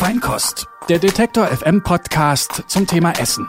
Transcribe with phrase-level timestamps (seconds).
[0.00, 3.46] Feinkost, der Detektor FM Podcast zum Thema Essen.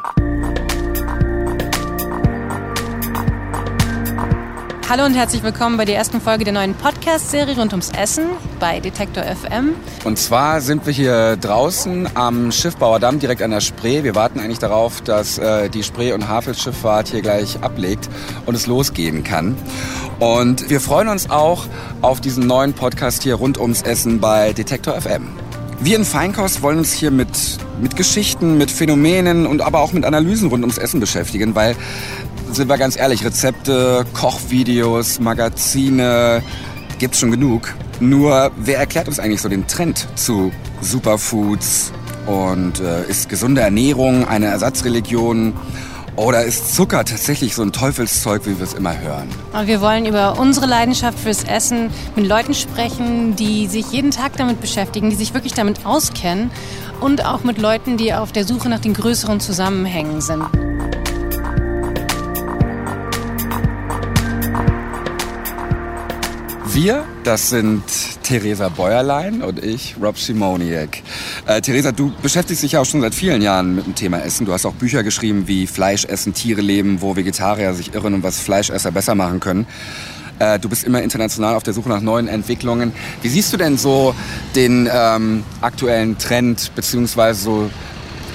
[4.89, 8.25] Hallo und herzlich willkommen bei der ersten Folge der neuen Podcast-Serie rund ums Essen
[8.59, 9.75] bei Detektor FM.
[10.03, 14.03] Und zwar sind wir hier draußen am Schiffbauerdamm direkt an der Spree.
[14.03, 18.09] Wir warten eigentlich darauf, dass äh, die Spree- und Havelschifffahrt hier gleich ablegt
[18.45, 19.55] und es losgehen kann.
[20.19, 21.67] Und wir freuen uns auch
[22.01, 25.29] auf diesen neuen Podcast hier rund ums Essen bei Detektor FM.
[25.83, 30.05] Wir in Feinkost wollen uns hier mit, mit Geschichten, mit Phänomenen und aber auch mit
[30.05, 31.75] Analysen rund ums Essen beschäftigen, weil,
[32.51, 36.43] sind wir ganz ehrlich, Rezepte, Kochvideos, Magazine,
[36.99, 37.73] gibt's schon genug.
[37.99, 41.91] Nur, wer erklärt uns eigentlich so den Trend zu Superfoods
[42.27, 45.53] und äh, ist gesunde Ernährung eine Ersatzreligion?
[46.15, 49.29] Oder ist Zucker tatsächlich so ein Teufelszeug, wie wir es immer hören?
[49.65, 54.59] Wir wollen über unsere Leidenschaft fürs Essen mit Leuten sprechen, die sich jeden Tag damit
[54.59, 56.51] beschäftigen, die sich wirklich damit auskennen
[56.99, 60.43] und auch mit Leuten, die auf der Suche nach den größeren Zusammenhängen sind.
[66.73, 67.83] Wir, das sind
[68.23, 71.01] Theresa Bäuerlein und ich, Rob Simoniak.
[71.45, 74.45] Äh, Theresa, du beschäftigst dich ja auch schon seit vielen Jahren mit dem Thema Essen.
[74.45, 78.23] Du hast auch Bücher geschrieben wie Fleisch essen, Tiere leben, wo Vegetarier sich irren und
[78.23, 79.67] was Fleischesser besser machen können.
[80.39, 82.93] Äh, du bist immer international auf der Suche nach neuen Entwicklungen.
[83.21, 84.15] Wie siehst du denn so
[84.55, 87.69] den ähm, aktuellen Trend, beziehungsweise so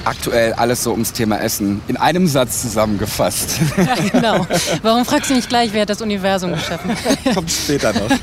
[0.06, 3.60] aktuell alles so ums Thema Essen in einem Satz zusammengefasst.
[3.76, 4.46] Ja, genau.
[4.82, 6.96] Warum fragst du nicht gleich, wer hat das Universum geschaffen?
[7.34, 8.10] Kommt später noch.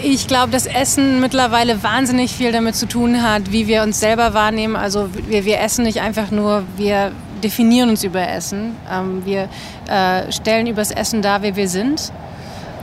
[0.00, 4.32] Ich glaube, dass Essen mittlerweile wahnsinnig viel damit zu tun hat, wie wir uns selber
[4.32, 4.76] wahrnehmen.
[4.76, 7.10] Also wir, wir essen nicht einfach nur, wir
[7.42, 8.76] definieren uns über Essen.
[8.88, 9.48] Ähm, wir
[9.88, 12.12] äh, stellen übers Essen dar, wer wir sind.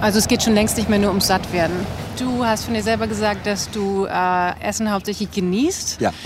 [0.02, 1.76] Also es geht schon längst nicht mehr nur ums Sattwerden.
[2.20, 6.02] Du hast von dir selber gesagt, dass du äh, Essen hauptsächlich genießt.
[6.02, 6.14] Ja.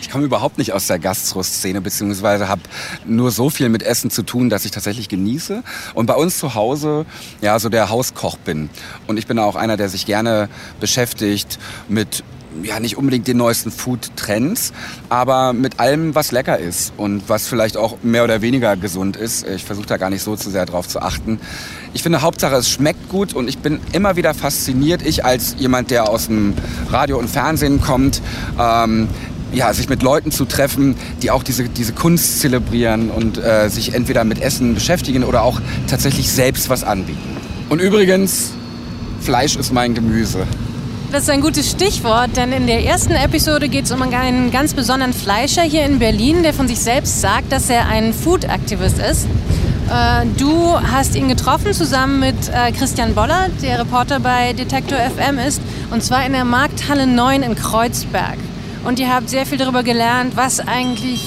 [0.00, 2.62] Ich komme überhaupt nicht aus der Gastro-Szene, beziehungsweise habe
[3.04, 5.62] nur so viel mit Essen zu tun, dass ich tatsächlich genieße.
[5.94, 7.06] Und bei uns zu Hause
[7.40, 8.70] ja so der Hauskoch bin.
[9.06, 10.48] Und ich bin auch einer, der sich gerne
[10.80, 11.58] beschäftigt
[11.88, 12.22] mit
[12.62, 14.72] ja nicht unbedingt den neuesten Food-Trends,
[15.08, 19.46] aber mit allem, was lecker ist und was vielleicht auch mehr oder weniger gesund ist.
[19.46, 21.40] Ich versuche da gar nicht so zu sehr drauf zu achten.
[21.94, 25.02] Ich finde, Hauptsache, es schmeckt gut und ich bin immer wieder fasziniert.
[25.04, 26.54] Ich als jemand, der aus dem
[26.90, 28.20] Radio und Fernsehen kommt,
[28.58, 29.08] ähm,
[29.52, 33.94] ja, sich mit Leuten zu treffen, die auch diese, diese Kunst zelebrieren und äh, sich
[33.94, 37.36] entweder mit Essen beschäftigen oder auch tatsächlich selbst was anbieten.
[37.68, 38.50] Und übrigens,
[39.20, 40.46] Fleisch ist mein Gemüse.
[41.16, 44.74] Das ist ein gutes Stichwort, denn in der ersten Episode geht es um einen ganz
[44.74, 49.24] besonderen Fleischer hier in Berlin, der von sich selbst sagt, dass er ein Food-Aktivist ist.
[49.24, 55.38] Äh, du hast ihn getroffen zusammen mit äh, Christian Boller, der Reporter bei Detektor FM
[55.38, 58.36] ist, und zwar in der Markthalle 9 in Kreuzberg.
[58.84, 61.22] Und ihr habt sehr viel darüber gelernt, was eigentlich,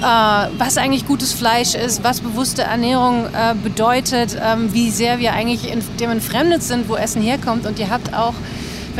[0.00, 5.34] äh, was eigentlich gutes Fleisch ist, was bewusste Ernährung äh, bedeutet, ähm, wie sehr wir
[5.34, 7.64] eigentlich in dem entfremdet sind, wo Essen herkommt.
[7.64, 8.34] Und ihr habt auch,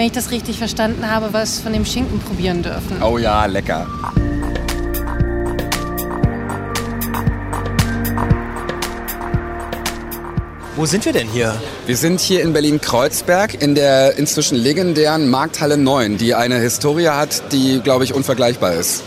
[0.00, 3.03] wenn ich das richtig verstanden habe, was von dem Schinken probieren dürfen.
[3.03, 3.87] Oh ja, lecker.
[10.75, 11.55] Wo sind wir denn hier?
[11.84, 17.53] Wir sind hier in Berlin-Kreuzberg in der inzwischen legendären Markthalle 9, die eine Historie hat,
[17.53, 19.03] die, glaube ich, unvergleichbar ist.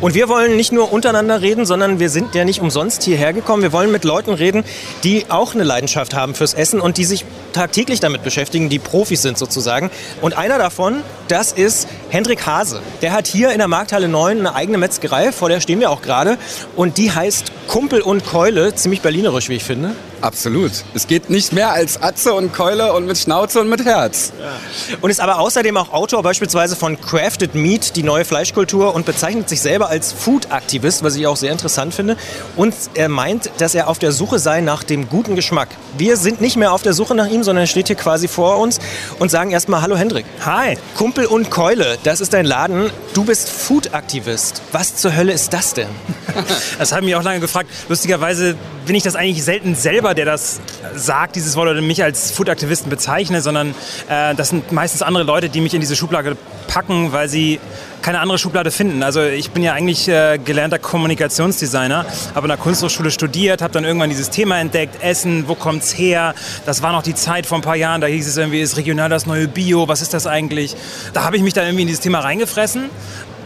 [0.00, 3.62] Und wir wollen nicht nur untereinander reden, sondern wir sind ja nicht umsonst hierher gekommen.
[3.62, 4.64] Wir wollen mit Leuten reden,
[5.04, 9.20] die auch eine Leidenschaft haben fürs Essen und die sich tagtäglich damit beschäftigen, die Profis
[9.20, 9.90] sind sozusagen.
[10.22, 12.80] Und einer davon, das ist Hendrik Hase.
[13.02, 16.00] Der hat hier in der Markthalle 9 eine eigene Metzgerei, vor der stehen wir auch
[16.00, 16.38] gerade.
[16.76, 19.94] Und die heißt Kumpel und Keule, ziemlich berlinerisch, wie ich finde.
[20.22, 20.72] Absolut.
[20.92, 24.32] Es geht nicht mehr als Atze und Keule und mit Schnauze und mit Herz.
[24.40, 24.96] Ja.
[25.00, 29.48] Und ist aber außerdem auch Autor beispielsweise von Crafted Meat, die neue Fleischkultur und bezeichnet
[29.48, 32.16] sich selber als Food-Aktivist, was ich auch sehr interessant finde.
[32.56, 35.68] Und er meint, dass er auf der Suche sei nach dem guten Geschmack.
[35.96, 38.58] Wir sind nicht mehr auf der Suche nach ihm, sondern er steht hier quasi vor
[38.58, 38.80] uns
[39.20, 40.26] und sagen erstmal Hallo Hendrik.
[40.44, 40.76] Hi.
[40.96, 42.90] Kumpel und Keule, das ist dein Laden.
[43.14, 44.60] Du bist Food-Aktivist.
[44.72, 45.88] Was zur Hölle ist das denn?
[46.78, 47.59] das haben mich auch lange gefragt.
[47.88, 50.60] Lustigerweise bin ich das eigentlich selten selber, der das
[50.94, 53.74] sagt, dieses Wort oder mich als Food-Aktivisten bezeichne, sondern
[54.08, 56.36] äh, das sind meistens andere Leute, die mich in diese Schublade
[56.66, 57.60] packen, weil sie
[58.02, 59.02] keine andere Schublade finden.
[59.02, 63.84] Also ich bin ja eigentlich äh, gelernter Kommunikationsdesigner, habe an der Kunsthochschule studiert, habe dann
[63.84, 66.34] irgendwann dieses Thema entdeckt, Essen, wo kommt's her?
[66.66, 69.08] Das war noch die Zeit vor ein paar Jahren, da hieß es irgendwie, ist regional
[69.08, 70.76] das neue Bio, was ist das eigentlich?
[71.12, 72.90] Da habe ich mich dann irgendwie in dieses Thema reingefressen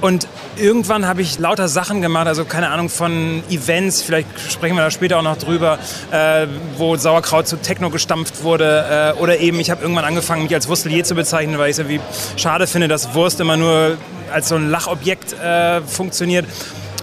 [0.01, 4.83] Und irgendwann habe ich lauter Sachen gemacht, also keine Ahnung von Events, vielleicht sprechen wir
[4.83, 5.79] da später auch noch drüber,
[6.11, 6.47] äh,
[6.77, 9.15] wo Sauerkraut zu Techno gestampft wurde.
[9.17, 11.79] Äh, oder eben, ich habe irgendwann angefangen, mich als Wurstelier zu bezeichnen, weil ich es
[11.79, 12.01] irgendwie
[12.37, 13.97] schade finde, dass Wurst immer nur
[14.33, 16.47] als so ein Lachobjekt äh, funktioniert.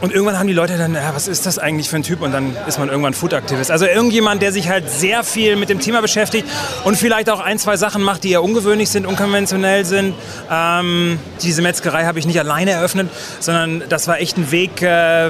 [0.01, 2.21] Und irgendwann haben die Leute dann, ja, was ist das eigentlich für ein Typ?
[2.21, 3.69] Und dann ist man irgendwann Food-Aktivist.
[3.69, 6.48] Also irgendjemand, der sich halt sehr viel mit dem Thema beschäftigt
[6.83, 10.15] und vielleicht auch ein, zwei Sachen macht, die eher ungewöhnlich sind, unkonventionell sind.
[10.50, 13.09] Ähm, diese Metzgerei habe ich nicht alleine eröffnet,
[13.39, 15.30] sondern das war echt ein Weg, äh,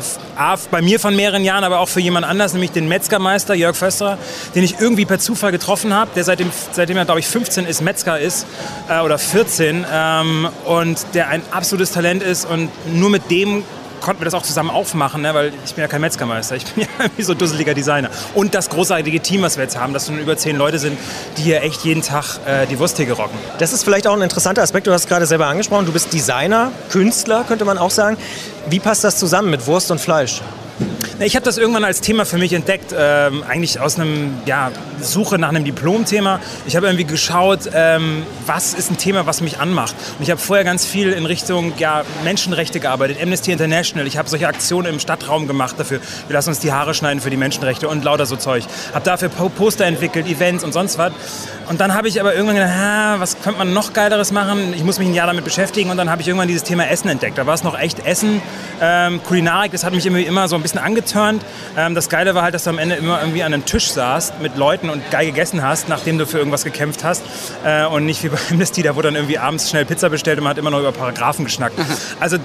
[0.71, 4.17] bei mir von mehreren Jahren, aber auch für jemand anders, nämlich den Metzgermeister Jörg Fösterer,
[4.55, 7.81] den ich irgendwie per Zufall getroffen habe, der seitdem, seitdem er, glaube ich, 15 ist,
[7.81, 8.45] Metzger ist
[8.89, 13.63] äh, oder 14 ähm, und der ein absolutes Talent ist und nur mit dem
[14.01, 15.33] konnten wir das auch zusammen aufmachen, ne?
[15.33, 18.09] weil ich bin ja kein Metzgermeister, ich bin ja wie so dusseliger Designer.
[18.33, 20.97] Und das großartige Team, was wir jetzt haben, dass nun über zehn Leute sind,
[21.37, 23.37] die hier echt jeden Tag äh, die Wursttheke rocken.
[23.59, 26.11] Das ist vielleicht auch ein interessanter Aspekt, du hast es gerade selber angesprochen, du bist
[26.11, 28.17] Designer, Künstler, könnte man auch sagen.
[28.69, 30.41] Wie passt das zusammen mit Wurst und Fleisch?
[31.19, 34.71] Ich habe das irgendwann als Thema für mich entdeckt, ähm, eigentlich aus einem ja,
[35.03, 36.39] Suche nach einem Diplomthema.
[36.65, 39.95] Ich habe irgendwie geschaut, ähm, was ist ein Thema, was mich anmacht.
[40.17, 44.07] Und ich habe vorher ganz viel in Richtung ja, Menschenrechte gearbeitet, Amnesty International.
[44.07, 45.99] Ich habe solche Aktionen im Stadtraum gemacht dafür.
[46.27, 48.65] Wir lassen uns die Haare schneiden für die Menschenrechte und lauter so Zeug.
[48.93, 51.11] Habe dafür Poster entwickelt, Events und sonst was.
[51.69, 54.73] Und dann habe ich aber irgendwann gedacht, was könnte man noch Geileres machen?
[54.75, 55.89] Ich muss mich ein Jahr damit beschäftigen.
[55.89, 57.37] Und dann habe ich irgendwann dieses Thema Essen entdeckt.
[57.37, 58.41] Da war es noch echt Essen,
[58.81, 59.71] ähm, Kulinarik.
[59.71, 61.43] Das hat mich immer, so ein bisschen angeturnt.
[61.77, 64.41] Ähm, das Geile war halt, dass du am Ende immer irgendwie an einem Tisch saßt
[64.41, 67.23] mit Leuten und geil gegessen hast, nachdem du für irgendwas gekämpft hast.
[67.65, 70.43] Äh, und nicht wie bei Amnesty, da wurde dann irgendwie abends schnell Pizza bestellt und
[70.43, 71.75] man hat immer noch über Paragraphen geschnackt.
[72.19, 72.37] Also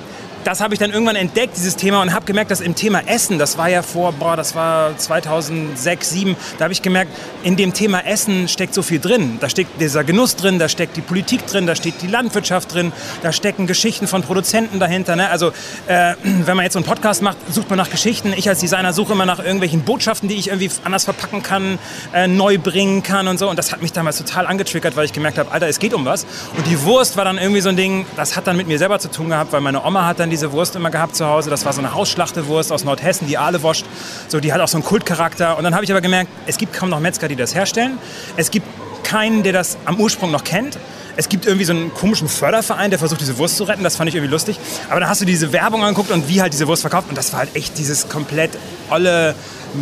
[0.46, 3.38] das habe ich dann irgendwann entdeckt, dieses Thema, und habe gemerkt, dass im Thema Essen,
[3.38, 7.10] das war ja vor, boah, das war 2006, 2007, da habe ich gemerkt,
[7.42, 9.38] in dem Thema Essen steckt so viel drin.
[9.40, 12.92] Da steckt dieser Genuss drin, da steckt die Politik drin, da steht die Landwirtschaft drin,
[13.22, 15.16] da stecken Geschichten von Produzenten dahinter.
[15.16, 15.28] Ne?
[15.28, 15.52] Also
[15.86, 18.32] äh, wenn man jetzt so einen Podcast macht, sucht man nach Geschichten.
[18.36, 21.78] Ich als Designer suche immer nach irgendwelchen Botschaften, die ich irgendwie anders verpacken kann,
[22.12, 23.48] äh, neu bringen kann und so.
[23.48, 26.04] Und das hat mich damals total angetriggert, weil ich gemerkt habe, Alter, es geht um
[26.04, 26.26] was.
[26.56, 28.98] Und die Wurst war dann irgendwie so ein Ding, das hat dann mit mir selber
[28.98, 31.48] zu tun gehabt, weil meine Oma hat dann die diese Wurst immer gehabt zu Hause.
[31.48, 33.86] Das war so eine Hausschlachtewurst aus Nordhessen, die Aale wascht.
[34.28, 35.56] So, die hat auch so einen Kultcharakter.
[35.56, 37.98] Und dann habe ich aber gemerkt, es gibt kaum noch Metzger, die das herstellen.
[38.36, 38.66] Es gibt
[39.02, 40.78] keinen, der das am Ursprung noch kennt.
[41.16, 43.82] Es gibt irgendwie so einen komischen Förderverein, der versucht, diese Wurst zu retten.
[43.82, 44.58] Das fand ich irgendwie lustig.
[44.90, 47.08] Aber dann hast du diese Werbung angeguckt und wie halt diese Wurst verkauft.
[47.08, 48.50] Und das war halt echt dieses komplett
[48.90, 49.34] olle,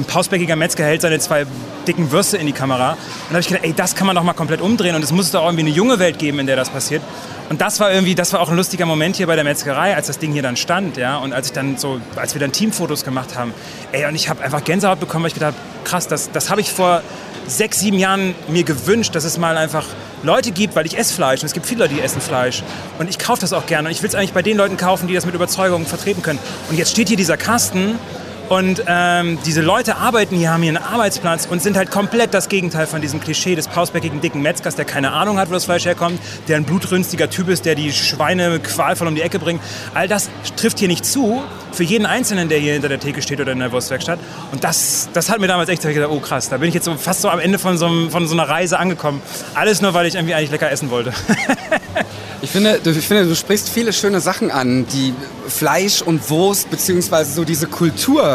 [0.06, 1.46] pausbäckiger Metzger hält seine zwei
[1.86, 2.92] dicken Würste in die Kamera.
[2.92, 2.98] Und
[3.28, 4.94] dann habe ich gedacht, ey, das kann man doch mal komplett umdrehen.
[4.94, 7.02] Und es muss doch irgendwie eine junge Welt geben, in der das passiert.
[7.50, 10.06] Und das war irgendwie, das war auch ein lustiger Moment hier bei der Metzgerei, als
[10.06, 11.19] das Ding hier dann stand, ja.
[11.19, 13.52] Und als ich dann so, als wir dann Teamfotos gemacht haben,
[13.92, 15.54] ey, und ich habe einfach Gänsehaut bekommen, weil ich gedacht,
[15.84, 17.02] krass, das, das habe ich vor
[17.46, 19.87] sechs, sieben Jahren mir gewünscht, dass es mal einfach
[20.23, 22.62] Leute gibt, weil ich esse Fleisch und es gibt viele Leute, die essen Fleisch.
[22.99, 23.88] Und ich kaufe das auch gerne.
[23.88, 26.38] Und ich will es eigentlich bei den Leuten kaufen, die das mit Überzeugung vertreten können.
[26.70, 27.99] Und jetzt steht hier dieser Kasten
[28.49, 32.49] und ähm, diese Leute arbeiten hier, haben hier einen Arbeitsplatz und sind halt komplett das
[32.49, 35.85] Gegenteil von diesem Klischee des pausbäckigen dicken Metzgers, der keine Ahnung hat, wo das Fleisch
[35.85, 39.62] herkommt, der ein blutrünstiger Typ ist, der die Schweine qualvoll um die Ecke bringt.
[39.94, 41.43] All das trifft hier nicht zu
[41.73, 44.19] für jeden Einzelnen, der hier hinter der Theke steht oder in der Wurstwerkstatt.
[44.52, 46.94] Und das, das hat mir damals echt gedacht, oh krass, da bin ich jetzt so
[46.94, 49.23] fast so am Ende von so, von so einer Reise angekommen.
[49.55, 51.12] Alles nur, weil ich irgendwie eigentlich lecker essen wollte.
[52.44, 55.14] Ich finde, du, ich finde, du sprichst viele schöne Sachen an, die
[55.49, 58.33] Fleisch und Wurst, beziehungsweise so diese Kultur,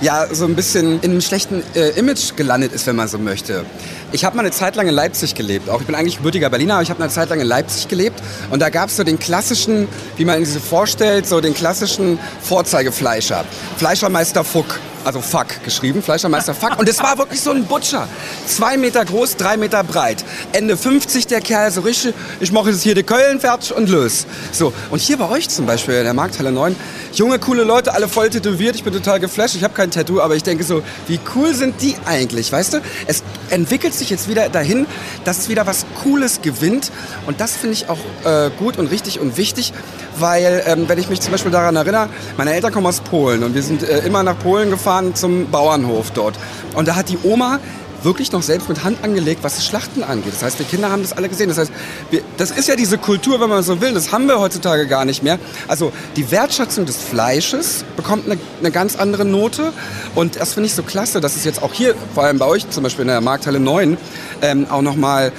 [0.00, 3.64] ja, so ein bisschen in einem schlechten äh, Image gelandet ist, wenn man so möchte.
[4.12, 5.68] Ich habe mal eine Zeit lang in Leipzig gelebt.
[5.68, 8.20] Auch ich bin eigentlich gebürtiger Berliner, aber ich habe eine Zeit lang in Leipzig gelebt.
[8.50, 9.86] Und da gab es so den klassischen,
[10.16, 13.44] wie man sich vorstellt, so den klassischen Vorzeigefleischer.
[13.76, 16.78] Fleischermeister Fuck also Fuck geschrieben, Fleischermeister Fuck.
[16.78, 18.08] Und es war wirklich so ein Butcher.
[18.46, 20.24] Zwei Meter groß, drei Meter breit.
[20.52, 24.26] Ende 50 der Kerl, so richtig, ich mache jetzt hier die Keulen fertig und lös.
[24.52, 26.76] So, und hier bei euch zum Beispiel, in der Markthalle 9,
[27.12, 30.36] junge, coole Leute, alle voll tätowiert, ich bin total geflasht, ich habe kein Tattoo, aber
[30.36, 32.80] ich denke so, wie cool sind die eigentlich, weißt du?
[33.06, 34.86] Es entwickelt sich jetzt wieder dahin,
[35.24, 36.90] dass es wieder was Cooles gewinnt.
[37.26, 39.72] Und das finde ich auch äh, gut und richtig und wichtig,
[40.18, 43.54] weil, ähm, wenn ich mich zum Beispiel daran erinnere, meine Eltern kommen aus Polen und
[43.54, 46.38] wir sind äh, immer nach Polen gefahren zum Bauernhof dort.
[46.74, 47.60] Und da hat die Oma
[48.02, 50.32] wirklich noch selbst mit Hand angelegt, was das Schlachten angeht.
[50.32, 51.48] Das heißt, wir Kinder haben das alle gesehen.
[51.48, 51.72] Das heißt,
[52.10, 53.92] wir, das ist ja diese Kultur, wenn man so will.
[53.92, 55.38] Das haben wir heutzutage gar nicht mehr.
[55.68, 59.72] Also die Wertschätzung des Fleisches bekommt eine, eine ganz andere Note.
[60.14, 62.68] Und das finde ich so klasse, dass es jetzt auch hier, vor allem bei euch
[62.70, 63.96] zum Beispiel in der Markthalle 9,
[64.42, 65.32] ähm, auch nochmal,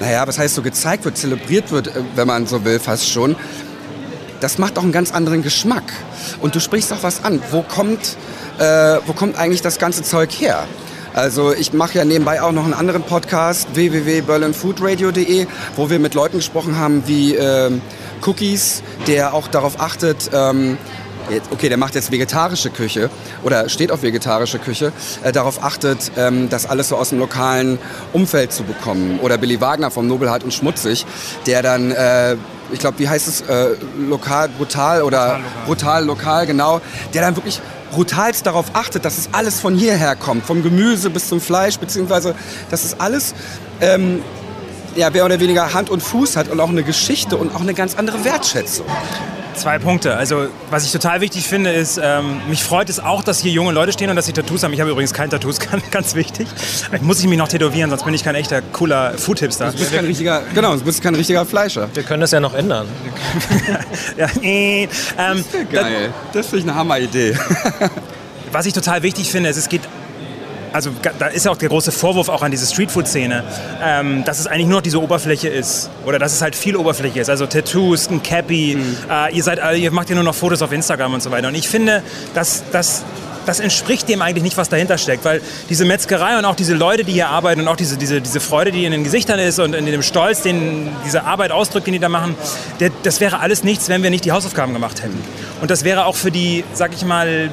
[0.00, 3.36] naja, was heißt so gezeigt wird, zelebriert wird, äh, wenn man so will, fast schon
[4.40, 5.92] das macht auch einen ganz anderen Geschmack.
[6.40, 7.40] Und du sprichst auch was an.
[7.50, 8.16] Wo kommt,
[8.58, 10.66] äh, wo kommt eigentlich das ganze Zeug her?
[11.14, 16.36] Also ich mache ja nebenbei auch noch einen anderen Podcast, www.berlinfoodradio.de, wo wir mit Leuten
[16.38, 17.82] gesprochen haben wie ähm,
[18.24, 20.78] Cookies, der auch darauf achtet, ähm,
[21.50, 23.10] okay, der macht jetzt vegetarische Küche
[23.42, 27.78] oder steht auf vegetarische Küche, äh, darauf achtet, ähm, das alles so aus dem lokalen
[28.12, 29.18] Umfeld zu bekommen.
[29.20, 31.06] Oder Billy Wagner vom Nobelhart und Schmutzig,
[31.46, 32.36] der dann, äh,
[32.72, 36.04] ich glaube, wie heißt es, äh, lokal, brutal oder brutal lokal.
[36.04, 36.80] brutal lokal, genau,
[37.14, 37.60] der dann wirklich
[37.90, 42.34] brutalst darauf achtet, dass es alles von hierher kommt, vom Gemüse bis zum Fleisch, beziehungsweise
[42.70, 43.34] dass es alles
[43.80, 44.22] ähm,
[44.96, 47.74] ja, mehr oder weniger Hand und Fuß hat und auch eine Geschichte und auch eine
[47.74, 48.86] ganz andere Wertschätzung.
[49.54, 50.16] Zwei Punkte.
[50.16, 53.72] Also was ich total wichtig finde, ist, ähm, mich freut es auch, dass hier junge
[53.72, 54.72] Leute stehen und dass sie Tattoos haben.
[54.72, 55.58] Ich habe übrigens keine Tattoos,
[55.90, 56.48] ganz wichtig.
[56.92, 59.72] Ich muss ich mich noch tätowieren, sonst bin ich kein echter cooler Food-Hipster.
[59.72, 61.88] Du bist kein richtiger, genau, du bist kein richtiger Fleischer.
[61.92, 62.86] Wir können das ja noch ändern.
[64.16, 66.14] ja, äh, ähm, das geil.
[66.32, 67.36] Das finde ich eine Hammer-Idee.
[68.52, 69.82] was ich total wichtig finde, ist, es geht
[70.72, 73.44] also da ist ja auch der große Vorwurf auch an diese Streetfood-Szene,
[73.82, 75.90] ähm, dass es eigentlich nur noch diese Oberfläche ist.
[76.06, 77.30] Oder dass es halt viel Oberfläche ist.
[77.30, 78.96] Also Tattoos, ein Cappy, mhm.
[79.10, 81.48] äh, ihr, seid, ihr macht ja nur noch Fotos auf Instagram und so weiter.
[81.48, 82.02] Und ich finde,
[82.34, 83.04] dass, dass
[83.46, 85.24] das entspricht dem eigentlich nicht, was dahinter steckt.
[85.24, 88.40] Weil diese Metzgerei und auch diese Leute, die hier arbeiten und auch diese, diese, diese
[88.40, 91.94] Freude, die in den Gesichtern ist und in dem Stolz, den diese Arbeit ausdrückt, den
[91.94, 92.34] die da machen,
[92.78, 95.18] der, das wäre alles nichts, wenn wir nicht die Hausaufgaben gemacht hätten.
[95.60, 97.50] Und das wäre auch für die, sag ich mal,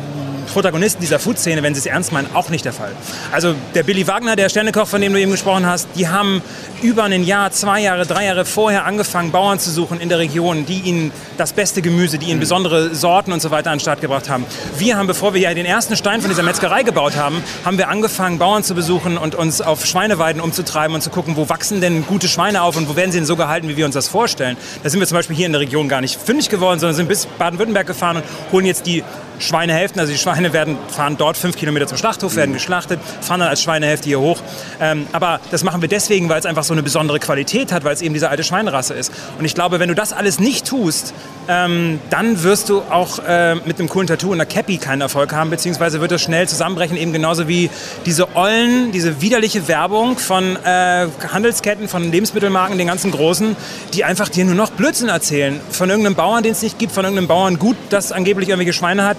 [0.48, 2.92] Protagonisten dieser Food-Szene, wenn sie es ernst meinen, auch nicht der Fall.
[3.32, 6.42] Also der Billy Wagner, der Sternekoch, von dem du eben gesprochen hast, die haben
[6.82, 10.66] über ein Jahr, zwei Jahre, drei Jahre vorher angefangen, Bauern zu suchen in der Region,
[10.66, 14.02] die ihnen das beste Gemüse, die ihnen besondere Sorten und so weiter an den Start
[14.02, 14.46] gebracht haben.
[14.78, 17.90] Wir haben, bevor wir ja den ersten Stein von dieser Metzgerei gebaut haben, haben wir
[17.90, 22.06] angefangen, Bauern zu besuchen und uns auf Schweineweiden umzutreiben und zu gucken, wo wachsen denn
[22.06, 24.58] gute Schweine auf und wo werden sie denn so gehalten, wie wir uns das vorstellen.
[24.84, 27.08] Da sind wir zum Beispiel hier in der Region gar nicht fündig geworden, sondern sind
[27.08, 29.04] bis Baden-Württemberg gefahren und holen jetzt die
[29.40, 30.00] Schweinehälften.
[30.00, 33.62] Also die Schweine werden, fahren dort fünf Kilometer zum Schlachthof, werden geschlachtet, fahren dann als
[33.62, 34.40] Schweinehälfte hier hoch.
[34.80, 37.94] Ähm, aber das machen wir deswegen, weil es einfach so eine besondere Qualität hat, weil
[37.94, 39.12] es eben diese alte Schweinrasse ist.
[39.40, 41.14] Und ich glaube, wenn du das alles nicht tust,
[41.48, 45.34] ähm, dann wirst du auch äh, mit einem coolen Tattoo und einer Cappy keinen Erfolg
[45.34, 47.70] haben, beziehungsweise wird das schnell zusammenbrechen, eben genauso wie
[48.06, 53.56] diese Ollen, diese widerliche Werbung von äh, Handelsketten, von Lebensmittelmarken, den ganzen Großen,
[53.94, 55.60] die einfach dir nur noch Blödsinn erzählen.
[55.70, 59.06] Von irgendeinem Bauern, den es nicht gibt, von irgendeinem Bauern gut, das angeblich irgendwelche Schweine
[59.06, 59.18] hat,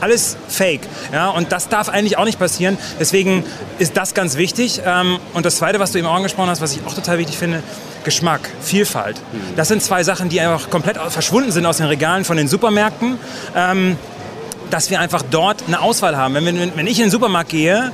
[0.00, 0.82] alles fake.
[1.12, 2.78] Ja, und das darf eigentlich auch nicht passieren.
[3.00, 3.44] Deswegen
[3.78, 4.82] ist das ganz wichtig.
[4.84, 7.38] Ähm, und das Zweite, was du eben auch angesprochen hast, was ich auch total wichtig
[7.38, 7.62] finde,
[8.04, 9.20] Geschmack, Vielfalt.
[9.56, 13.18] Das sind zwei Sachen, die einfach komplett verschwunden sind aus den Regalen von den Supermärkten.
[13.56, 13.98] Ähm,
[14.70, 16.34] dass wir einfach dort eine Auswahl haben.
[16.34, 17.92] Wenn, wenn ich in den Supermarkt gehe,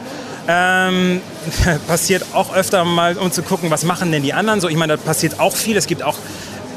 [0.48, 1.20] ähm,
[1.86, 4.68] passiert auch öfter mal, um zu gucken, was machen denn die anderen so.
[4.68, 5.76] Ich meine, da passiert auch viel.
[5.76, 6.16] Es gibt auch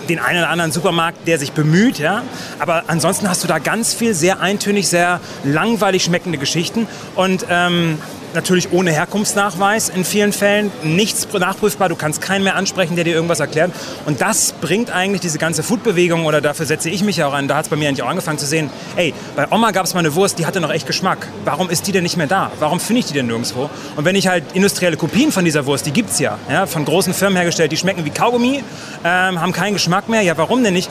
[0.08, 2.24] den einen oder anderen Supermarkt, der sich bemüht, ja.
[2.60, 7.98] Aber ansonsten hast du da ganz viel sehr eintönig, sehr langweilig schmeckende Geschichten und ähm,
[8.36, 13.16] natürlich ohne Herkunftsnachweis in vielen Fällen, nichts nachprüfbar, du kannst keinen mehr ansprechen, der dir
[13.16, 13.72] irgendwas erklärt.
[14.06, 17.48] Und das bringt eigentlich diese ganze Foodbewegung, oder dafür setze ich mich ja auch an,
[17.48, 19.94] da hat es bei mir eigentlich auch angefangen zu sehen, ey, bei Oma gab es
[19.94, 21.28] mal eine Wurst, die hatte noch echt Geschmack.
[21.44, 22.52] Warum ist die denn nicht mehr da?
[22.60, 23.70] Warum finde ich die denn nirgendwo?
[23.96, 26.86] Und wenn ich halt industrielle Kopien von dieser Wurst, die gibt es ja, ja, von
[26.86, 28.64] großen Firmen hergestellt, die schmecken wie Kaugummi,
[29.04, 30.90] ähm, haben keinen Geschmack mehr, ja warum denn nicht?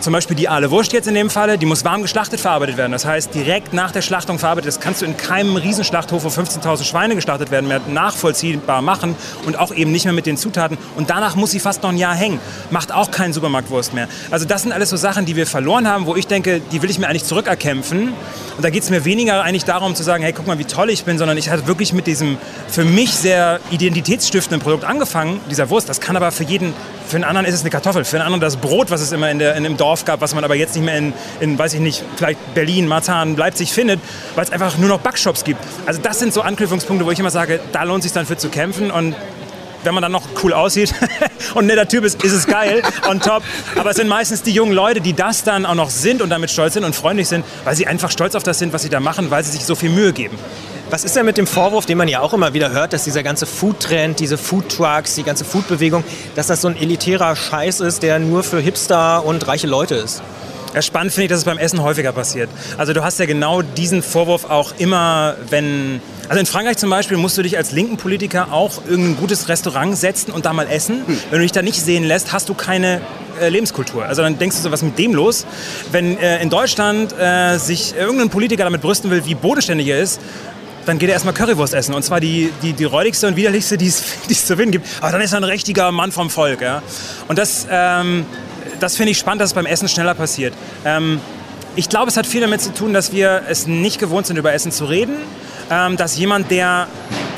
[0.00, 2.92] Zum Beispiel die Aale Wurst jetzt in dem Falle, die muss warm geschlachtet verarbeitet werden.
[2.92, 4.68] Das heißt, direkt nach der Schlachtung verarbeitet.
[4.68, 9.14] Das kannst du in keinem Riesenschlachthof, wo 15.000 Schweine geschlachtet werden, mehr nachvollziehbar machen
[9.44, 10.78] und auch eben nicht mehr mit den Zutaten.
[10.96, 12.40] Und danach muss sie fast noch ein Jahr hängen.
[12.70, 14.08] Macht auch keinen Supermarktwurst mehr.
[14.30, 16.88] Also das sind alles so Sachen, die wir verloren haben, wo ich denke, die will
[16.88, 18.14] ich mir eigentlich zurückerkämpfen.
[18.56, 20.88] Und da geht es mir weniger eigentlich darum zu sagen, hey, guck mal, wie toll
[20.88, 22.38] ich bin, sondern ich hatte wirklich mit diesem
[22.68, 25.90] für mich sehr identitätsstiftenden Produkt angefangen, dieser Wurst.
[25.90, 26.72] Das kann aber für jeden
[27.10, 29.30] für einen anderen ist es eine Kartoffel, für einen anderen das Brot, was es immer
[29.32, 31.74] in, der, in dem Dorf gab, was man aber jetzt nicht mehr in, in weiß
[31.74, 34.00] ich nicht, vielleicht Berlin, Marzahn, Leipzig findet,
[34.34, 35.60] weil es einfach nur noch Backshops gibt.
[35.86, 38.36] Also das sind so Anknüpfungspunkte, wo ich immer sage, da lohnt es sich dann für
[38.36, 39.14] zu kämpfen und
[39.82, 40.94] wenn man dann noch cool aussieht
[41.54, 43.42] und netter Typ ist, ist es geil und top.
[43.76, 46.50] Aber es sind meistens die jungen Leute, die das dann auch noch sind und damit
[46.50, 49.00] stolz sind und freundlich sind, weil sie einfach stolz auf das sind, was sie da
[49.00, 50.38] machen, weil sie sich so viel Mühe geben.
[50.90, 53.22] Was ist denn mit dem Vorwurf, den man ja auch immer wieder hört, dass dieser
[53.22, 56.02] ganze Food-Trend, diese Food-Trucks, die ganze Food-Bewegung,
[56.34, 60.20] dass das so ein elitärer Scheiß ist, der nur für Hipster und reiche Leute ist?
[60.74, 62.50] Ja, spannend finde ich, dass es beim Essen häufiger passiert.
[62.76, 66.00] Also du hast ja genau diesen Vorwurf auch immer, wenn...
[66.28, 69.96] Also in Frankreich zum Beispiel musst du dich als linken Politiker auch irgendein gutes Restaurant
[69.96, 71.06] setzen und da mal essen.
[71.06, 71.18] Hm.
[71.30, 73.00] Wenn du dich da nicht sehen lässt, hast du keine
[73.40, 74.04] äh, Lebenskultur.
[74.04, 75.46] Also dann denkst du so, was mit dem los?
[75.92, 80.20] Wenn äh, in Deutschland äh, sich irgendein Politiker damit brüsten will, wie bodenständig er ist,
[80.86, 81.94] dann geht er erstmal Currywurst essen.
[81.94, 84.86] Und zwar die, die, die räudigste und widerlichste, die es, zu finden gibt.
[85.00, 86.60] Aber dann ist er ein richtiger Mann vom Volk.
[86.60, 86.82] Ja?
[87.28, 88.24] Und das, ähm,
[88.80, 90.54] das finde ich spannend, dass es beim Essen schneller passiert.
[90.84, 91.20] Ähm,
[91.76, 94.52] ich glaube, es hat viel damit zu tun, dass wir es nicht gewohnt sind, über
[94.52, 95.14] Essen zu reden.
[95.70, 96.88] Ähm, dass jemand, der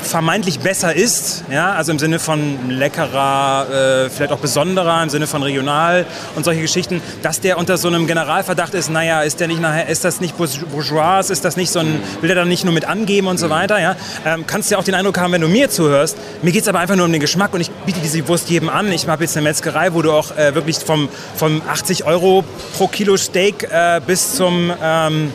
[0.03, 5.27] vermeintlich besser ist, ja, also im Sinne von leckerer, äh, vielleicht auch besonderer, im Sinne
[5.27, 9.47] von regional und solche Geschichten, dass der unter so einem Generalverdacht ist, naja, ist der
[9.47, 12.63] nicht nachher, ist das nicht bourgeois, ist das nicht so ein, will der dann nicht
[12.63, 15.31] nur mit angeben und so weiter, ja, ähm, kannst du ja auch den Eindruck haben,
[15.31, 17.71] wenn du mir zuhörst, mir geht es aber einfach nur um den Geschmack und ich
[17.71, 18.91] biete diese Wurst jedem an.
[18.91, 22.43] Ich habe jetzt eine Metzgerei, wo du auch äh, wirklich vom, vom 80 Euro
[22.77, 25.31] pro Kilo Steak äh, bis zum ähm,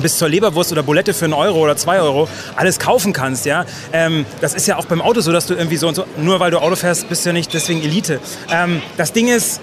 [0.00, 3.64] bis zur Leberwurst oder Bulette für einen Euro oder zwei Euro alles kaufen kannst, ja.
[3.92, 6.40] Ähm, das ist ja auch beim Auto so, dass du irgendwie so und so, nur
[6.40, 8.20] weil du Auto fährst, bist du ja nicht deswegen Elite.
[8.50, 9.60] Ähm, das Ding ist,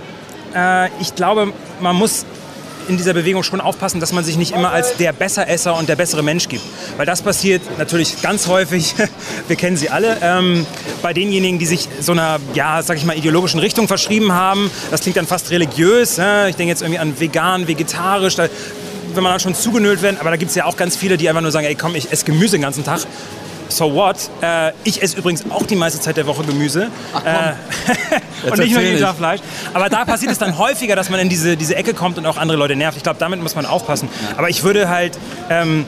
[0.56, 2.26] äh, ich glaube, man muss
[2.88, 5.96] in dieser Bewegung schon aufpassen, dass man sich nicht immer als der Besseresser und der
[5.96, 6.64] bessere Mensch gibt.
[6.96, 8.96] Weil das passiert natürlich ganz häufig,
[9.48, 10.66] wir kennen sie alle, ähm,
[11.02, 14.72] bei denjenigen, die sich so einer, ja, sag ich mal, ideologischen Richtung verschrieben haben.
[14.92, 16.18] Das klingt dann fast religiös.
[16.18, 16.48] Ne?
[16.50, 18.36] Ich denke jetzt irgendwie an vegan, vegetarisch.
[18.36, 18.48] Da
[19.18, 20.20] wenn man dann schon zugenölt wird.
[20.20, 22.12] Aber da gibt es ja auch ganz viele, die einfach nur sagen, ey komm, ich
[22.12, 23.02] esse Gemüse den ganzen Tag.
[23.70, 24.16] So what?
[24.42, 26.90] Äh, ich esse übrigens auch die meiste Zeit der Woche Gemüse.
[27.14, 29.42] Ach, äh, und nicht nur jeden Tag Fleisch.
[29.74, 32.38] Aber da passiert es dann häufiger, dass man in diese, diese Ecke kommt und auch
[32.38, 32.98] andere Leute nervt.
[32.98, 34.08] Ich glaube, damit muss man aufpassen.
[34.38, 35.18] Aber ich würde halt
[35.50, 35.86] ähm,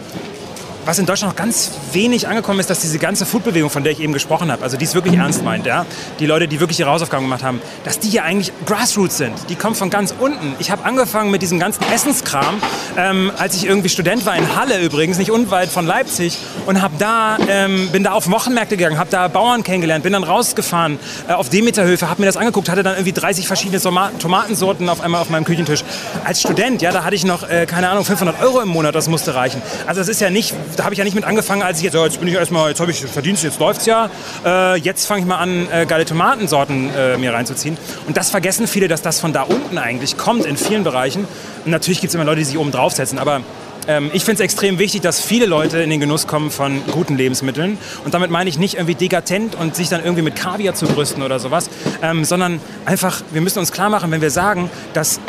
[0.89, 3.99] was in Deutschland noch ganz wenig angekommen ist, dass diese ganze Foodbewegung, von der ich
[3.99, 5.85] eben gesprochen habe, also die es wirklich ernst meint, ja,
[6.17, 9.35] die Leute, die wirklich ihre Hausaufgaben gemacht haben, dass die ja eigentlich Grassroots sind.
[9.49, 10.55] Die kommen von ganz unten.
[10.57, 12.59] Ich habe angefangen mit diesem ganzen Essenskram,
[12.97, 16.95] ähm, als ich irgendwie Student war in Halle übrigens, nicht unweit von Leipzig, und habe
[16.97, 21.33] da, ähm, bin da auf Wochenmärkte gegangen, habe da Bauern kennengelernt, bin dann rausgefahren äh,
[21.33, 25.29] auf Demeterhöfe, habe mir das angeguckt, hatte dann irgendwie 30 verschiedene Tomatensorten auf einmal auf
[25.29, 25.83] meinem Küchentisch.
[26.23, 29.07] Als Student, ja, da hatte ich noch, äh, keine Ahnung, 500 Euro im Monat, das
[29.07, 29.61] musste reichen.
[29.85, 31.95] Also das ist ja nicht da habe ich ja nicht mit angefangen, als ich jetzt,
[31.97, 34.09] oh, jetzt bin ich erstmal, jetzt habe ich Verdienst, jetzt läuft's ja.
[34.45, 37.77] Äh, jetzt fange ich mal an, äh, geile Tomatensorten äh, mir reinzuziehen.
[38.07, 41.27] Und das vergessen viele, dass das von da unten eigentlich kommt in vielen Bereichen.
[41.65, 43.41] Und natürlich gibt es immer Leute, die sich oben draufsetzen, aber
[43.89, 47.17] ähm, ich finde es extrem wichtig, dass viele Leute in den Genuss kommen von guten
[47.17, 47.77] Lebensmitteln.
[48.05, 51.23] Und damit meine ich nicht irgendwie dekadent und sich dann irgendwie mit Kaviar zu brüsten
[51.23, 51.69] oder sowas,
[52.01, 55.19] ähm, sondern einfach, wir müssen uns klar machen, wenn wir sagen, dass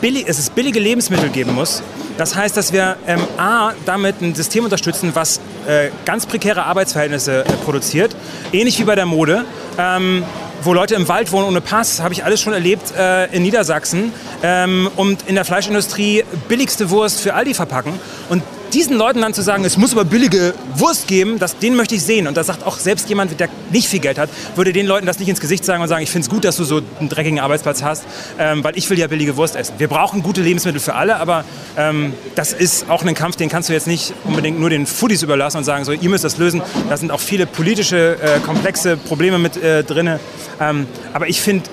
[0.00, 1.82] billig, es ist billige Lebensmittel geben muss,
[2.18, 7.44] das heißt, dass wir ähm, A, damit ein System unterstützen, was äh, ganz prekäre Arbeitsverhältnisse
[7.44, 8.16] äh, produziert,
[8.52, 9.44] ähnlich wie bei der Mode.
[9.78, 10.24] Ähm,
[10.62, 14.12] wo Leute im Wald wohnen ohne Pass, habe ich alles schon erlebt äh, in Niedersachsen
[14.42, 17.92] ähm, und in der Fleischindustrie billigste Wurst für Aldi verpacken.
[18.30, 18.42] Und
[18.76, 22.02] diesen Leuten dann zu sagen, es muss aber billige Wurst geben, das, den möchte ich
[22.02, 22.26] sehen.
[22.26, 25.18] Und da sagt auch selbst jemand, der nicht viel Geld hat, würde den Leuten das
[25.18, 27.40] nicht ins Gesicht sagen und sagen, ich finde es gut, dass du so einen dreckigen
[27.40, 28.04] Arbeitsplatz hast,
[28.38, 29.76] ähm, weil ich will ja billige Wurst essen.
[29.78, 31.46] Wir brauchen gute Lebensmittel für alle, aber
[31.78, 35.22] ähm, das ist auch ein Kampf, den kannst du jetzt nicht unbedingt nur den Foodies
[35.22, 36.60] überlassen und sagen, so, ihr müsst das lösen.
[36.90, 40.18] Da sind auch viele politische, äh, komplexe Probleme mit äh, drin.
[40.60, 41.64] Ähm, aber ich finde,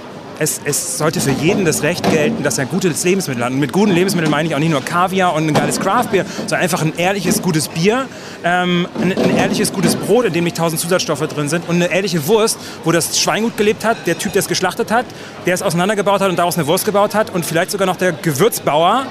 [0.43, 3.51] es, es, sollte für jeden das Recht gelten, dass er gutes Lebensmittel hat.
[3.51, 6.59] Und mit guten Lebensmitteln meine ich auch nicht nur Kaviar und ein geiles Craftbier, sondern
[6.59, 8.07] einfach ein ehrliches, gutes Bier,
[8.43, 11.91] ähm, ein, ein, ehrliches, gutes Brot, in dem nicht tausend Zusatzstoffe drin sind und eine
[11.91, 15.05] ehrliche Wurst, wo das Schwein gut gelebt hat, der Typ, der es geschlachtet hat,
[15.45, 18.11] der es auseinandergebaut hat und daraus eine Wurst gebaut hat und vielleicht sogar noch der
[18.11, 19.07] Gewürzbauer,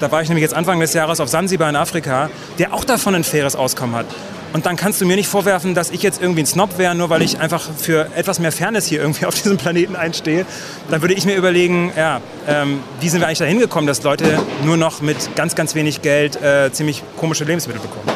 [0.00, 3.14] da war ich nämlich jetzt Anfang des Jahres auf Sansibar in Afrika, der auch davon
[3.14, 4.06] ein faires Auskommen hat.
[4.54, 7.10] Und dann kannst du mir nicht vorwerfen, dass ich jetzt irgendwie ein Snob wäre, nur
[7.10, 10.46] weil ich einfach für etwas mehr Fairness hier irgendwie auf diesem Planeten einstehe.
[10.88, 14.38] Dann würde ich mir überlegen, ja, ähm, wie sind wir eigentlich dahin gekommen, dass Leute
[14.64, 18.06] nur noch mit ganz, ganz wenig Geld äh, ziemlich komische Lebensmittel bekommen.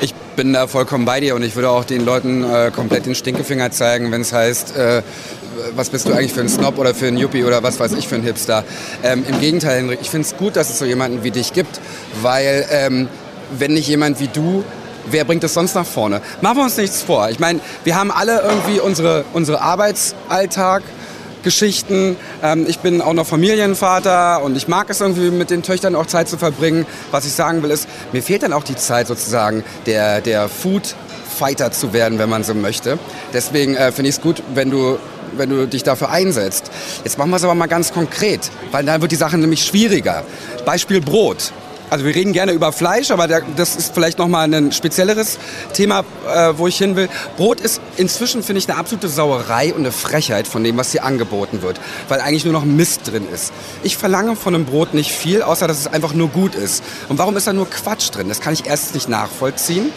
[0.00, 3.16] Ich bin da vollkommen bei dir und ich würde auch den Leuten äh, komplett den
[3.16, 5.02] Stinkefinger zeigen, wenn es heißt, äh,
[5.74, 8.06] was bist du eigentlich für ein Snob oder für ein Yuppie oder was weiß ich
[8.06, 8.62] für ein Hipster.
[9.02, 11.80] Ähm, Im Gegenteil, Henrik, ich finde es gut, dass es so jemanden wie dich gibt,
[12.20, 13.08] weil ähm,
[13.58, 14.62] wenn nicht jemand wie du
[15.10, 16.20] wer bringt es sonst nach vorne?
[16.40, 17.28] Machen wir uns nichts vor.
[17.30, 20.82] Ich meine, wir haben alle irgendwie unsere, unsere Arbeitsalltag.
[21.42, 22.16] Geschichten.
[22.40, 26.06] Ähm, ich bin auch noch Familienvater und ich mag es irgendwie mit den Töchtern auch
[26.06, 26.86] Zeit zu verbringen.
[27.10, 30.94] Was ich sagen will ist, mir fehlt dann auch die Zeit sozusagen der, der Food
[31.36, 32.98] Fighter zu werden, wenn man so möchte.
[33.32, 34.98] Deswegen äh, finde ich es gut, wenn du
[35.34, 36.70] wenn du dich dafür einsetzt.
[37.04, 40.24] Jetzt machen wir es aber mal ganz konkret, weil dann wird die Sache nämlich schwieriger.
[40.66, 41.52] Beispiel Brot.
[41.92, 45.38] Also wir reden gerne über Fleisch, aber das ist vielleicht nochmal ein spezielleres
[45.74, 47.10] Thema, äh, wo ich hin will.
[47.36, 51.04] Brot ist inzwischen, finde ich, eine absolute Sauerei und eine Frechheit von dem, was hier
[51.04, 51.78] angeboten wird,
[52.08, 53.52] weil eigentlich nur noch Mist drin ist.
[53.82, 56.82] Ich verlange von einem Brot nicht viel, außer dass es einfach nur gut ist.
[57.10, 58.30] Und warum ist da nur Quatsch drin?
[58.30, 59.90] Das kann ich erstens nicht nachvollziehen.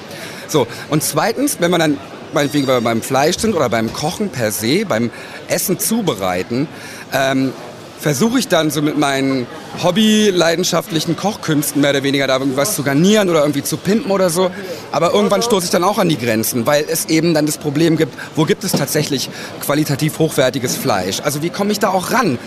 [0.49, 1.97] So, und zweitens, wenn man dann
[2.33, 5.11] meinetwegen beim Fleisch sind oder beim Kochen per se, beim
[5.47, 6.67] Essen zubereiten,
[7.13, 7.53] ähm,
[7.99, 9.47] versuche ich dann so mit meinen
[9.83, 14.51] hobby-leidenschaftlichen Kochkünsten mehr oder weniger da irgendwas zu garnieren oder irgendwie zu pimpen oder so.
[14.91, 17.97] Aber irgendwann stoße ich dann auch an die Grenzen, weil es eben dann das Problem
[17.97, 19.29] gibt, wo gibt es tatsächlich
[19.61, 21.21] qualitativ hochwertiges Fleisch?
[21.21, 22.37] Also wie komme ich da auch ran?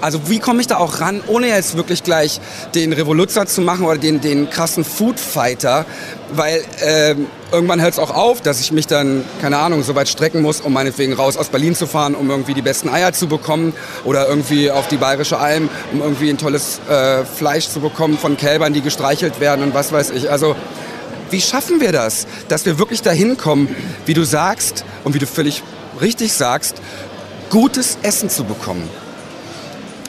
[0.00, 2.40] Also wie komme ich da auch ran, ohne jetzt wirklich gleich
[2.74, 5.86] den Revoluzer zu machen oder den, den krassen Foodfighter,
[6.32, 10.08] weil ähm, irgendwann hört es auch auf, dass ich mich dann, keine Ahnung, so weit
[10.08, 13.26] strecken muss, um meinetwegen raus aus Berlin zu fahren, um irgendwie die besten Eier zu
[13.26, 13.72] bekommen
[14.04, 18.36] oder irgendwie auf die Bayerische Alm, um irgendwie ein tolles äh, Fleisch zu bekommen von
[18.36, 20.30] Kälbern, die gestreichelt werden und was weiß ich.
[20.30, 20.54] Also
[21.30, 23.74] wie schaffen wir das, dass wir wirklich dahin kommen,
[24.06, 25.62] wie du sagst und wie du völlig
[26.00, 26.76] richtig sagst,
[27.50, 28.88] gutes Essen zu bekommen?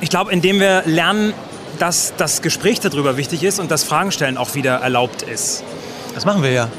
[0.01, 1.33] Ich glaube, indem wir lernen,
[1.77, 5.63] dass das Gespräch darüber wichtig ist und das Fragen stellen auch wieder erlaubt ist.
[6.15, 6.69] Das machen wir ja.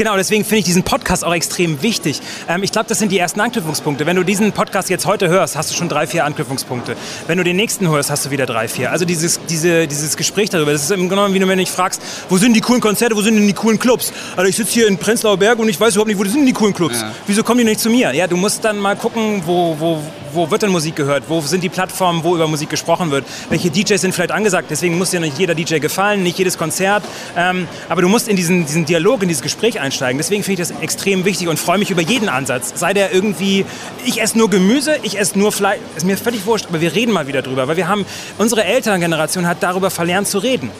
[0.00, 2.22] Genau, deswegen finde ich diesen Podcast auch extrem wichtig.
[2.48, 4.06] Ähm, ich glaube, das sind die ersten Anknüpfungspunkte.
[4.06, 6.96] Wenn du diesen Podcast jetzt heute hörst, hast du schon drei, vier Anknüpfungspunkte.
[7.26, 8.92] Wenn du den nächsten hörst, hast du wieder drei, vier.
[8.92, 11.64] Also dieses, diese, dieses Gespräch darüber, das ist im Grunde genommen, wie du, wenn du
[11.64, 14.10] dich fragst, wo sind die coolen Konzerte, wo sind denn die coolen Clubs?
[14.36, 16.54] Also ich sitze hier in Prenzlauer Berg und ich weiß überhaupt nicht, wo sind die
[16.54, 17.02] coolen Clubs?
[17.02, 17.12] Ja.
[17.26, 18.14] Wieso kommen die nicht zu mir?
[18.14, 21.24] Ja, du musst dann mal gucken, wo, wo, wo wird denn Musik gehört?
[21.28, 23.24] Wo sind die Plattformen, wo über Musik gesprochen wird?
[23.48, 24.68] Welche DJs sind vielleicht angesagt?
[24.70, 27.04] Deswegen muss dir nicht jeder DJ gefallen, nicht jedes Konzert.
[27.36, 30.18] Ähm, aber du musst in diesen, diesen Dialog, in dieses Gespräch einsteigen.
[30.18, 32.72] Deswegen finde ich das extrem wichtig und freue mich über jeden Ansatz.
[32.76, 33.66] Sei der irgendwie,
[34.04, 37.12] ich esse nur Gemüse, ich esse nur Fleisch, ist mir völlig wurscht, aber wir reden
[37.12, 37.66] mal wieder drüber.
[37.66, 38.06] Weil wir haben,
[38.38, 40.70] unsere Elterngeneration hat darüber verlernt zu reden.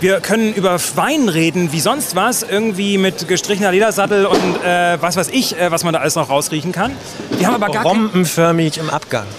[0.00, 5.16] Wir können über Wein reden wie sonst was, irgendwie mit gestrichener Ledersattel und äh, was
[5.16, 6.92] weiß ich, äh, was man da alles noch rausriechen kann.
[7.38, 9.26] Wir haben aber gar Rompenförmig im Abgang.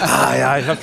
[0.00, 0.76] Ah, ja, ich hab,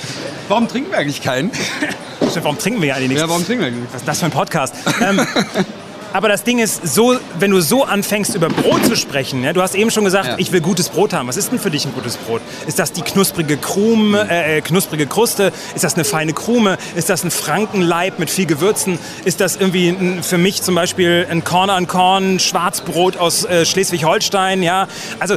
[0.48, 1.52] Warum trinken wir eigentlich keinen?
[2.42, 3.22] Warum trinken wir ja eigentlich nichts?
[3.22, 4.74] Ja, warum trinken wir eigentlich Was ist das für ein Podcast?
[5.00, 5.20] ähm,
[6.12, 9.62] aber das Ding ist, so, wenn du so anfängst, über Brot zu sprechen, ja, du
[9.62, 10.34] hast eben schon gesagt, Ja.
[10.38, 11.28] ich will gutes Brot haben.
[11.28, 12.40] Was ist denn für dich ein gutes Brot?
[12.66, 15.52] Ist das die knusprige Krume, äh, äh, knusprige Kruste?
[15.74, 16.78] Ist das eine feine Krume?
[16.94, 18.98] Ist das ein Frankenleib mit viel Gewürzen?
[19.24, 23.64] Ist das irgendwie ein, für mich zum Beispiel ein Korn an Korn Schwarzbrot aus äh,
[23.64, 24.62] Schleswig-Holstein?
[24.62, 25.36] Ja, also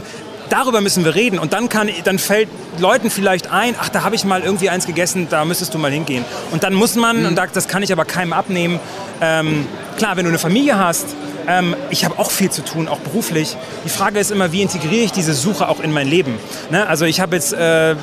[0.49, 4.15] Darüber müssen wir reden und dann, kann, dann fällt Leuten vielleicht ein, ach, da habe
[4.15, 6.23] ich mal irgendwie eins gegessen, da müsstest du mal hingehen.
[6.51, 8.79] Und dann muss man, und da- das kann ich aber keinem abnehmen,
[9.21, 9.65] ähm,
[9.97, 11.05] klar, wenn du eine Familie hast,
[11.47, 13.55] ähm, ich habe auch viel zu tun, auch beruflich.
[13.85, 16.37] Die Frage ist immer, wie integriere ich diese Suche auch in mein Leben?
[16.71, 16.85] Ne?
[16.87, 17.95] Also ich habe jetzt äh,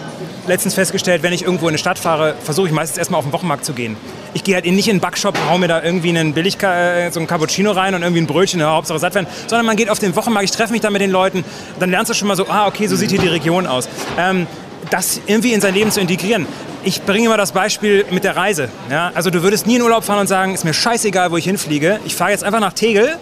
[0.47, 3.33] letztens festgestellt, wenn ich irgendwo in eine Stadt fahre, versuche ich meistens erstmal auf den
[3.33, 3.97] Wochenmarkt zu gehen.
[4.35, 7.21] Ich gehe halt nicht in den Backshop, hau mir da irgendwie einen billig äh, so
[7.21, 10.17] ein Cappuccino rein und irgendwie ein Brötchen, Hauptsache satt werden, sondern man geht auf den
[10.17, 11.45] Wochenmarkt, ich treffe mich da mit den Leuten,
[11.79, 13.89] dann lernst du schon mal so, ah, okay, so sieht hier die Region aus.
[14.19, 14.47] Ähm,
[14.91, 16.47] das irgendwie in sein Leben zu integrieren.
[16.83, 18.69] Ich bringe immer das Beispiel mit der Reise.
[18.91, 19.13] Ja?
[19.15, 22.01] Also du würdest nie in Urlaub fahren und sagen, ist mir scheißegal, wo ich hinfliege.
[22.05, 23.17] Ich fahre jetzt einfach nach Tegel.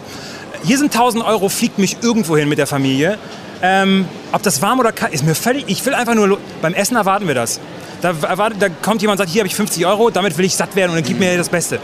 [0.63, 3.17] Hier sind 1000 Euro, fliegt mich irgendwo hin mit der Familie.
[3.61, 5.65] Ähm, ob das warm oder kalt, ist mir völlig.
[5.67, 6.39] Ich will einfach nur.
[6.61, 7.59] Beim Essen erwarten wir das.
[8.01, 10.55] Da, erwartet, da kommt jemand und sagt, hier habe ich 50 Euro, damit will ich
[10.55, 11.79] satt werden und dann gib mir das Beste.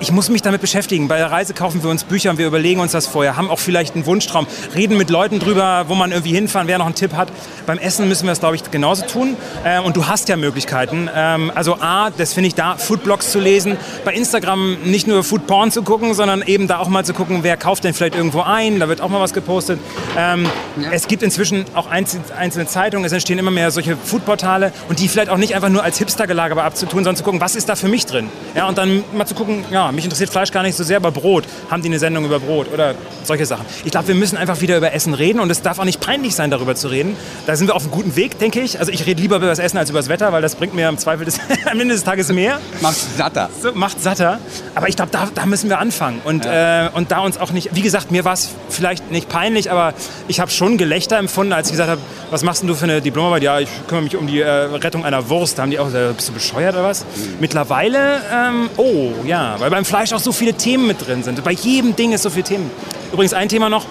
[0.00, 1.06] Ich muss mich damit beschäftigen.
[1.06, 3.60] Bei der Reise kaufen wir uns Bücher und wir überlegen uns das vorher, haben auch
[3.60, 7.12] vielleicht einen Wunschtraum, reden mit Leuten drüber, wo man irgendwie hinfahren, wer noch einen Tipp
[7.14, 7.28] hat.
[7.66, 9.36] Beim Essen müssen wir das, glaube ich, genauso tun.
[9.64, 11.08] Äh, und du hast ja Möglichkeiten.
[11.14, 13.76] Ähm, also A, das finde ich da, Foodblogs zu lesen.
[14.04, 17.56] Bei Instagram nicht nur Foodporn zu gucken, sondern eben da auch mal zu gucken, wer
[17.56, 18.80] kauft denn vielleicht irgendwo ein.
[18.80, 19.78] Da wird auch mal was gepostet.
[20.18, 20.46] Ähm,
[20.90, 25.06] Es gibt inzwischen auch einzel- einzelne Zeitungen, es entstehen immer mehr solche Foodportale und die
[25.06, 27.88] vielleicht auch nicht einfach nur als Hipstergelager abzutun, sondern zu gucken, was ist da für
[27.88, 28.28] mich drin.
[28.54, 31.10] Ja, und dann mal zu gucken, ja, mich interessiert Fleisch gar nicht so sehr, aber
[31.10, 31.44] Brot.
[31.70, 33.64] Haben die eine Sendung über Brot oder solche Sachen.
[33.84, 36.34] Ich glaube, wir müssen einfach wieder über Essen reden und es darf auch nicht peinlich
[36.34, 37.16] sein, darüber zu reden.
[37.46, 38.78] Da sind wir auf einem guten Weg, denke ich.
[38.78, 40.88] Also ich rede lieber über das Essen als über das Wetter, weil das bringt mir
[40.88, 41.38] im Zweifel des,
[41.70, 42.60] am Ende des Tages mehr.
[42.80, 43.50] Macht satter.
[43.60, 44.38] So, macht satter.
[44.74, 46.20] Aber ich glaube, da, da müssen wir anfangen.
[46.24, 49.70] Und, äh, und da uns auch nicht, wie gesagt, mir war es vielleicht nicht peinlich,
[49.70, 49.94] aber
[50.28, 53.00] ich habe schon Gelächter empfunden, als ich gesagt habe, was machst denn du für eine
[53.00, 53.42] Diplomarbeit?
[53.42, 55.41] Ja, ich kümmere mich um die äh, Rettung einer Wurst.
[55.54, 57.04] Da haben die auch gesagt, bist du bescheuert oder was?
[57.40, 61.42] Mittlerweile, ähm, oh ja, weil beim Fleisch auch so viele Themen mit drin sind.
[61.44, 62.70] Bei jedem Ding ist so viel Themen.
[63.12, 63.84] Übrigens ein Thema noch,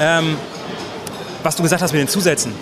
[0.00, 0.36] ähm,
[1.42, 2.52] was du gesagt hast mit den Zusätzen.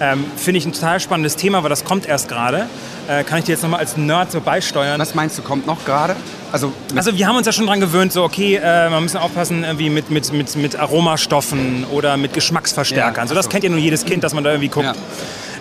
[0.00, 2.66] Ähm, Finde ich ein total spannendes Thema, weil das kommt erst gerade.
[3.06, 4.98] Äh, kann ich dir jetzt nochmal als Nerd so beisteuern.
[4.98, 6.16] Was meinst du, kommt noch gerade?
[6.52, 9.62] Also, Also wir haben uns ja schon dran gewöhnt, so okay, äh, man muss aufpassen
[9.62, 13.24] irgendwie mit, mit, mit, mit Aromastoffen oder mit Geschmacksverstärkern.
[13.24, 13.50] Ja, so, das so.
[13.50, 14.86] kennt ja nur jedes Kind, dass man da irgendwie guckt.
[14.86, 14.94] Ja.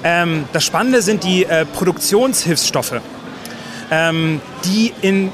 [0.03, 3.01] Ähm, das Spannende sind die äh, Produktionshilfsstoffe,
[3.91, 5.31] ähm, die in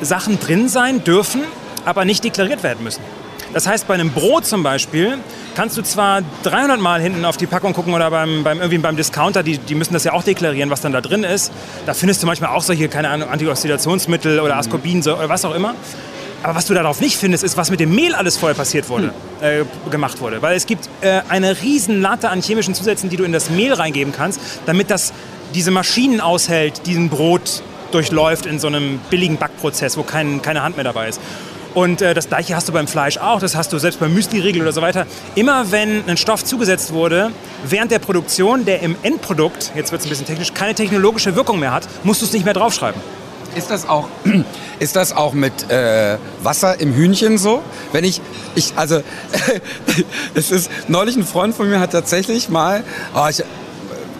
[0.00, 1.42] Sachen drin sein dürfen,
[1.84, 3.02] aber nicht deklariert werden müssen.
[3.54, 5.18] Das heißt, bei einem Brot zum Beispiel
[5.54, 8.96] kannst du zwar 300 Mal hinten auf die Packung gucken oder beim, beim, irgendwie beim
[8.96, 11.52] Discounter, die, die müssen das ja auch deklarieren, was dann da drin ist.
[11.86, 15.74] Da findest du manchmal auch solche, keine Ahnung, Antioxidationsmittel oder Ascorbinsäure oder was auch immer.
[16.44, 19.14] Aber was du darauf nicht findest, ist, was mit dem Mehl alles vorher passiert wurde,
[19.40, 20.42] äh, gemacht wurde.
[20.42, 23.72] Weil es gibt äh, eine riesen Latte an chemischen Zusätzen, die du in das Mehl
[23.72, 25.14] reingeben kannst, damit das
[25.54, 30.76] diese Maschinen aushält, diesen Brot durchläuft in so einem billigen Backprozess, wo kein, keine Hand
[30.76, 31.18] mehr dabei ist.
[31.72, 34.60] Und äh, das gleiche hast du beim Fleisch auch, das hast du selbst beim Müsli-Riegel
[34.60, 35.06] oder so weiter.
[35.34, 37.30] Immer wenn ein Stoff zugesetzt wurde,
[37.66, 41.58] während der Produktion, der im Endprodukt, jetzt wird es ein bisschen technisch, keine technologische Wirkung
[41.58, 43.00] mehr hat, musst du es nicht mehr draufschreiben.
[43.54, 44.08] Ist das auch,
[44.78, 47.62] ist das auch mit äh, Wasser im Hühnchen so?
[47.92, 48.20] Wenn ich,
[48.54, 49.00] ich also,
[50.34, 52.82] es ist, neulich ein Freund von mir hat tatsächlich mal,
[53.14, 53.42] oh, ich,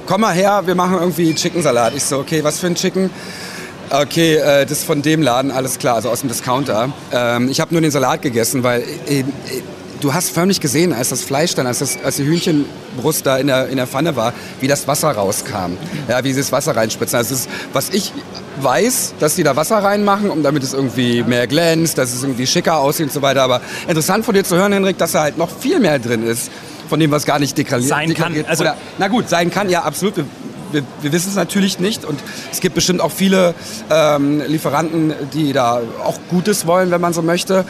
[0.07, 1.95] komm mal her, wir machen irgendwie Chickensalat.
[1.95, 3.11] Ich so, okay, was für ein Chicken?
[3.91, 6.93] Okay, äh, das ist von dem Laden, alles klar, also aus dem Discounter.
[7.13, 9.25] Ähm, ich habe nur den Salat gegessen, weil äh, äh,
[10.05, 13.47] du hast förmlich gesehen, als das Fleisch dann, als, das, als die Hühnchenbrust da in
[13.47, 15.79] der, in der Pfanne war, wie das Wasser rauskam.
[16.09, 17.17] Ja, wie sie das Wasser reinspritzen.
[17.17, 18.13] Also das ist, was ich
[18.61, 22.47] weiß, dass die da Wasser reinmachen, um damit es irgendwie mehr glänzt, dass es irgendwie
[22.47, 23.43] schicker aussieht und so weiter.
[23.43, 26.51] Aber interessant von dir zu hören, Henrik, dass da halt noch viel mehr drin ist
[26.89, 28.35] von dem, was gar nicht deklariert sein kann.
[28.47, 30.19] Also, oder, na gut, sein kann, ja, absolut.
[30.19, 30.25] Wir,
[30.73, 32.21] wir, wir wissen es natürlich nicht und
[32.53, 33.55] es gibt bestimmt auch viele
[33.91, 37.65] ähm, Lieferanten, die da auch Gutes wollen, wenn man so möchte.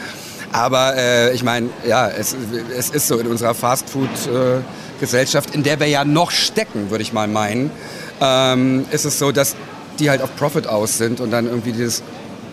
[0.55, 2.33] Aber äh, ich meine, ja, es,
[2.77, 7.27] es ist so in unserer Fastfood-Gesellschaft, in der wir ja noch stecken, würde ich mal
[7.27, 7.71] meinen,
[8.21, 9.57] ähm, ist es so, dass
[9.99, 12.03] die halt auf Profit aus sind und dann irgendwie dieses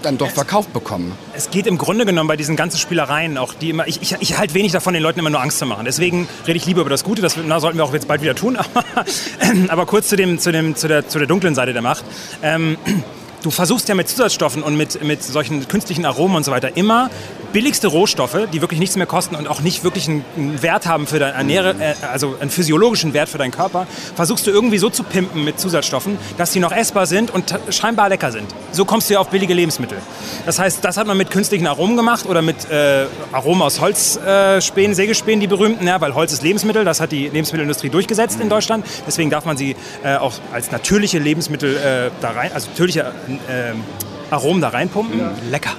[0.02, 1.12] dann doch verkauft bekommen.
[1.32, 4.36] Es geht im Grunde genommen bei diesen ganzen Spielereien auch, die immer, ich, ich, ich
[4.36, 5.84] halte wenig davon, den Leuten immer nur Angst zu machen.
[5.84, 8.34] Deswegen rede ich lieber über das Gute, das na, sollten wir auch jetzt bald wieder
[8.34, 8.58] tun.
[9.68, 12.04] Aber kurz zu, dem, zu, dem, zu, der, zu der dunklen Seite der Macht.
[12.42, 12.78] Ähm,
[13.42, 17.10] du versuchst ja mit Zusatzstoffen und mit, mit solchen künstlichen Aromen und so weiter immer
[17.52, 20.24] billigste Rohstoffe, die wirklich nichts mehr kosten und auch nicht wirklich einen,
[20.62, 24.50] Wert haben für dein Ernähre, äh, also einen physiologischen Wert für deinen Körper, versuchst du
[24.50, 28.46] irgendwie so zu pimpen mit Zusatzstoffen, dass sie noch essbar sind und scheinbar lecker sind.
[28.70, 29.98] So kommst du ja auf billige Lebensmittel.
[30.46, 34.92] Das heißt, das hat man mit künstlichen Aromen gemacht oder mit äh, Aromen aus Holzspänen,
[34.92, 38.48] äh, Sägespänen, die berühmten, ja, weil Holz ist Lebensmittel, das hat die Lebensmittelindustrie durchgesetzt in
[38.48, 38.86] Deutschland.
[39.06, 43.12] Deswegen darf man sie äh, auch als natürliche Lebensmittel äh, da rein, also natürliche
[43.48, 43.82] ähm,
[44.32, 45.20] Aromen da reinpumpen.
[45.50, 45.72] Lecker.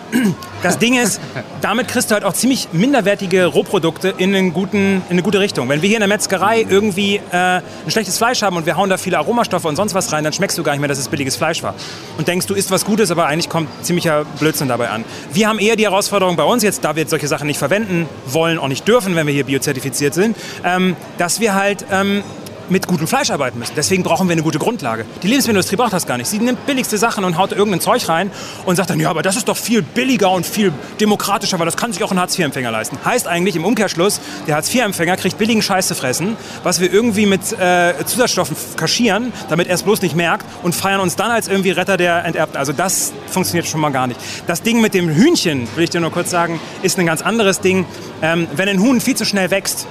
[0.62, 1.20] Das Ding ist,
[1.62, 5.68] damit kriegst du halt auch ziemlich minderwertige Rohprodukte in, einen guten, in eine gute Richtung.
[5.70, 8.90] Wenn wir hier in der Metzgerei irgendwie äh, ein schlechtes Fleisch haben und wir hauen
[8.92, 11.08] da viele Aromastoffe und sonst was rein, dann schmeckst du gar nicht mehr, dass es
[11.08, 11.74] billiges Fleisch war.
[12.18, 15.04] Und denkst, du isst was Gutes, aber eigentlich kommt ziemlicher Blödsinn dabei an.
[15.34, 18.08] Wir haben eher die Herausforderung bei uns jetzt, da wir jetzt solche Sachen nicht verwenden
[18.28, 22.24] wollen, auch nicht dürfen, wenn wir hier biozertifiziert sind, ähm, dass wir halt ähm,
[22.70, 23.74] mit gutem Fleisch arbeiten müssen.
[23.76, 25.06] Deswegen brauchen wir eine gute Grundlage.
[25.22, 26.28] Die Lebensmittelindustrie braucht das gar nicht.
[26.28, 28.32] Sie nimmt billigste Sachen und haut irgendein Zeug rein
[28.66, 31.78] und sagt dann, ja, aber das ist doch viel billiger und viel demokratischer, weil das
[31.78, 32.98] kann sich auch ein Hartz-IV-Empfänger leisten.
[33.04, 37.42] Heißt eigentlich im Umkehrschluss, der Hartz-IV-Empfänger kriegt billigen Scheiß zu fressen, was wir irgendwie mit
[37.54, 41.72] äh, Zusatzstoffen kaschieren, damit er es bloß nicht merkt und feiern uns dann als irgendwie
[41.72, 42.58] Retter der Enterbten.
[42.58, 44.20] Also das funktioniert schon mal gar nicht.
[44.48, 47.60] Das Ding mit dem Hühnchen, will ich dir nur kurz sagen, ist ein ganz anderes
[47.60, 47.86] Ding.
[48.22, 49.88] Ähm, wenn ein Huhn viel zu schnell wächst,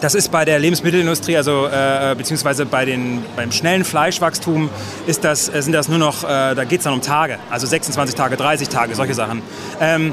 [0.00, 4.70] das ist bei der Lebensmittelindustrie, also äh, beziehungsweise bei den, beim schnellen Fleischwachstum,
[5.06, 7.66] ist das, äh, sind das nur noch, äh, da geht es dann um Tage, also
[7.66, 9.42] 26 Tage, 30 Tage, solche Sachen.
[9.80, 10.12] Ähm,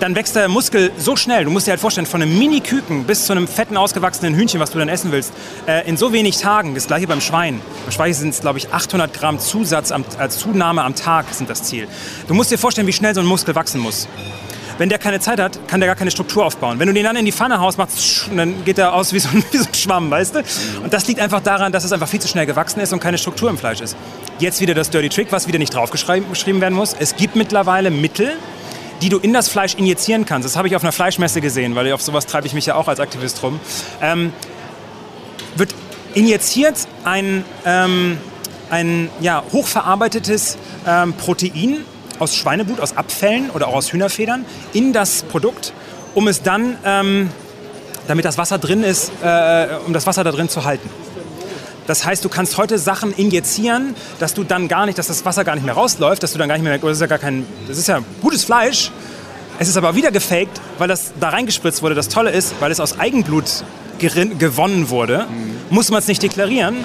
[0.00, 1.44] dann wächst der Muskel so schnell.
[1.44, 4.70] Du musst dir halt vorstellen, von einem Mini-Küken bis zu einem fetten, ausgewachsenen Hühnchen, was
[4.70, 5.32] du dann essen willst,
[5.66, 6.74] äh, in so wenig Tagen.
[6.74, 7.60] Das gleiche beim Schwein.
[7.84, 11.50] Beim Schwein sind es, glaube ich, 800 Gramm Zusatz am, als Zunahme am Tag sind
[11.50, 11.86] das Ziel.
[12.28, 14.08] Du musst dir vorstellen, wie schnell so ein Muskel wachsen muss.
[14.80, 16.78] Wenn der keine Zeit hat, kann der gar keine Struktur aufbauen.
[16.78, 19.28] Wenn du den dann in die Pfanne haust, macht's, dann geht er aus wie so,
[19.28, 20.38] ein, wie so ein Schwamm, weißt du?
[20.82, 23.18] Und das liegt einfach daran, dass es einfach viel zu schnell gewachsen ist und keine
[23.18, 23.94] Struktur im Fleisch ist.
[24.38, 26.96] Jetzt wieder das Dirty Trick, was wieder nicht draufgeschrieben werden muss.
[26.98, 28.32] Es gibt mittlerweile Mittel,
[29.02, 30.46] die du in das Fleisch injizieren kannst.
[30.46, 32.88] Das habe ich auf einer Fleischmesse gesehen, weil auf sowas treibe ich mich ja auch
[32.88, 33.60] als Aktivist rum.
[34.00, 34.32] Ähm,
[35.56, 35.74] wird
[36.14, 38.16] injiziert ein, ähm,
[38.70, 41.84] ein ja, hochverarbeitetes ähm, Protein
[42.20, 45.72] aus Schweineblut, aus Abfällen oder auch aus Hühnerfedern in das Produkt,
[46.14, 47.30] um es dann, ähm,
[48.06, 50.88] damit das Wasser drin ist, äh, um das Wasser da drin zu halten.
[51.86, 55.44] Das heißt, du kannst heute Sachen injizieren, dass du dann gar nicht, dass das Wasser
[55.44, 57.44] gar nicht mehr rausläuft, dass du dann gar nicht mehr, das ist ja gar kein,
[57.66, 58.92] das ist ja gutes Fleisch.
[59.58, 61.94] Es ist aber wieder gefaked, weil das da reingespritzt wurde.
[61.94, 63.64] Das Tolle ist, weil es aus Eigenblut
[63.98, 65.74] gewonnen wurde, mhm.
[65.74, 66.76] muss man es nicht deklarieren,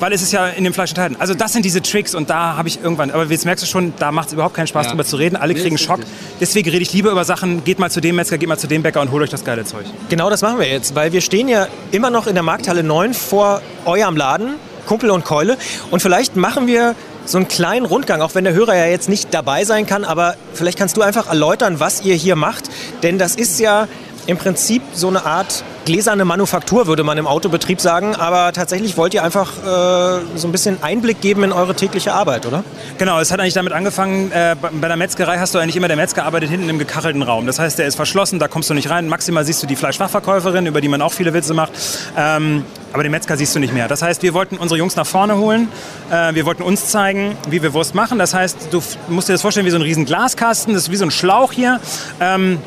[0.00, 1.16] weil es ist ja in dem Fleisch enthalten.
[1.18, 3.92] Also das sind diese Tricks und da habe ich irgendwann, aber jetzt merkst du schon,
[3.98, 4.90] da macht es überhaupt keinen Spaß ja.
[4.92, 5.36] drüber zu reden.
[5.36, 6.00] Alle kriegen Schock.
[6.40, 8.82] Deswegen rede ich lieber über Sachen, geht mal zu dem Metzger, geht mal zu dem
[8.82, 9.84] Bäcker und holt euch das geile Zeug.
[10.08, 13.14] Genau das machen wir jetzt, weil wir stehen ja immer noch in der Markthalle 9
[13.14, 14.54] vor eurem Laden,
[14.86, 15.56] Kumpel und Keule.
[15.90, 16.94] Und vielleicht machen wir
[17.26, 20.34] so einen kleinen Rundgang, auch wenn der Hörer ja jetzt nicht dabei sein kann, aber
[20.54, 22.64] vielleicht kannst du einfach erläutern, was ihr hier macht.
[23.02, 23.86] Denn das ist ja
[24.26, 28.14] im Prinzip so eine Art gläserne Manufaktur, würde man im Autobetrieb sagen.
[28.14, 32.46] Aber tatsächlich wollt ihr einfach äh, so ein bisschen Einblick geben in eure tägliche Arbeit,
[32.46, 32.64] oder?
[32.98, 35.96] Genau, es hat eigentlich damit angefangen, äh, bei der Metzgerei hast du eigentlich immer, der
[35.96, 37.46] Metzger arbeitet hinten im gekachelten Raum.
[37.46, 39.08] Das heißt, der ist verschlossen, da kommst du nicht rein.
[39.08, 41.72] Maximal siehst du die Fleischfachverkäuferin, über die man auch viele Witze macht.
[42.16, 43.88] Ähm, aber den Metzger siehst du nicht mehr.
[43.88, 45.68] Das heißt, wir wollten unsere Jungs nach vorne holen.
[46.10, 48.18] Äh, wir wollten uns zeigen, wie wir Wurst machen.
[48.18, 50.74] Das heißt, du musst dir das vorstellen wie so ein riesen Glaskasten.
[50.74, 51.80] Das ist wie so ein Schlauch hier.
[52.20, 52.58] Ähm,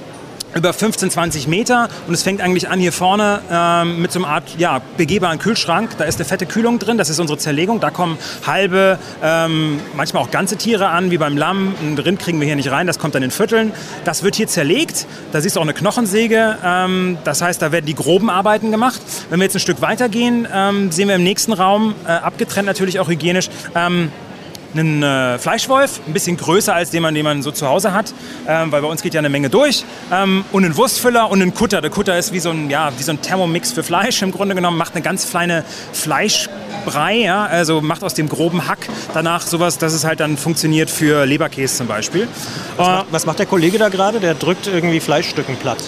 [0.56, 4.28] über 15, 20 Meter und es fängt eigentlich an hier vorne ähm, mit so einer
[4.28, 5.92] Art ja, begehbaren Kühlschrank.
[5.98, 7.80] Da ist eine fette Kühlung drin, das ist unsere Zerlegung.
[7.80, 11.76] Da kommen halbe, ähm, manchmal auch ganze Tiere an, wie beim Lamm.
[11.82, 13.72] Ein Rind kriegen wir hier nicht rein, das kommt dann in Vierteln.
[14.06, 16.58] Das wird hier zerlegt, da siehst du auch eine Knochensäge.
[16.64, 19.02] Ähm, das heißt, da werden die groben Arbeiten gemacht.
[19.30, 22.68] Wenn wir jetzt ein Stück weiter gehen, ähm, sehen wir im nächsten Raum, äh, abgetrennt
[22.68, 24.12] natürlich auch hygienisch, ähm,
[24.74, 28.14] einen äh, Fleischwolf, ein bisschen größer als den man, den man so zu Hause hat,
[28.48, 29.86] ähm, weil bei uns geht ja eine Menge durch.
[30.12, 31.82] Ähm, und einen Wurstfüller und einen Kutter.
[31.82, 34.56] Der Kutter ist wie so ein, ja, wie so ein Thermomix für Fleisch im Grunde
[34.56, 39.78] genommen, macht eine ganz kleine Fleischbrei, ja, also macht aus dem groben Hack danach sowas,
[39.78, 42.28] dass es halt dann funktioniert für Leberkäse zum Beispiel.
[42.78, 44.20] Was, äh, macht, was macht der Kollege da gerade?
[44.20, 45.84] Der drückt irgendwie Fleischstücken platt.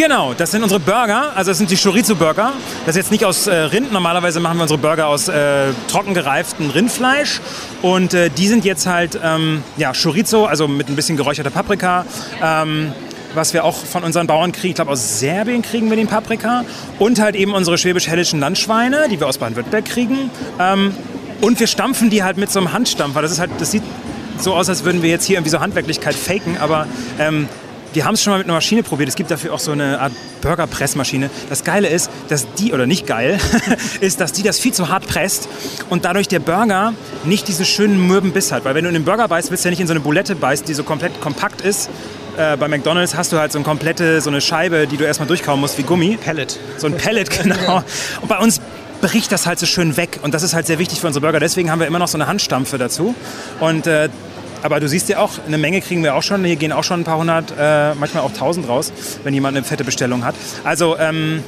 [0.00, 1.36] Genau, das sind unsere Burger.
[1.36, 2.54] Also das sind die Chorizo-Burger.
[2.86, 3.92] Das ist jetzt nicht aus äh, Rind.
[3.92, 7.42] Normalerweise machen wir unsere Burger aus äh, trocken Rindfleisch.
[7.82, 12.06] Und äh, die sind jetzt halt ähm, ja, Chorizo, also mit ein bisschen geräucherter Paprika.
[12.42, 12.94] Ähm,
[13.34, 14.70] was wir auch von unseren Bauern kriegen.
[14.70, 16.64] Ich glaube, aus Serbien kriegen wir den Paprika.
[16.98, 20.30] Und halt eben unsere schwäbisch-hellischen Landschweine, die wir aus Baden-Württemberg kriegen.
[20.58, 20.94] Ähm,
[21.42, 23.20] und wir stampfen die halt mit so einem Handstampfer.
[23.20, 23.82] Das, ist halt, das sieht
[24.38, 26.56] so aus, als würden wir jetzt hier irgendwie so Handwerklichkeit faken.
[26.58, 26.86] Aber
[27.18, 27.50] ähm,
[27.92, 29.08] wir haben es schon mal mit einer Maschine probiert.
[29.08, 31.30] Es gibt dafür auch so eine Art Burgerpressmaschine.
[31.48, 33.38] Das Geile ist, dass die, oder nicht geil,
[34.00, 35.48] ist, dass die das viel zu hart presst
[35.88, 38.64] und dadurch der Burger nicht diesen schönen mürben Biss hat.
[38.64, 40.34] Weil wenn du in den Burger beißt, willst du ja nicht in so eine Bulette
[40.34, 41.90] beißt, die so komplett kompakt ist.
[42.36, 45.26] Äh, bei McDonalds hast du halt so eine komplette, so eine Scheibe, die du erstmal
[45.26, 46.16] durchkauen musst wie Gummi.
[46.16, 46.58] Pellet.
[46.78, 47.82] So ein Pellet, genau.
[48.20, 48.60] Und bei uns
[49.00, 50.20] bricht das halt so schön weg.
[50.22, 51.40] Und das ist halt sehr wichtig für unsere Burger.
[51.40, 53.14] Deswegen haben wir immer noch so eine Handstampfe dazu.
[53.58, 54.08] Und äh,
[54.62, 56.44] aber du siehst ja auch, eine Menge kriegen wir auch schon.
[56.44, 58.92] Hier gehen auch schon ein paar hundert, äh, manchmal auch tausend raus,
[59.24, 60.34] wenn jemand eine fette Bestellung hat.
[60.64, 61.42] Also, ähm,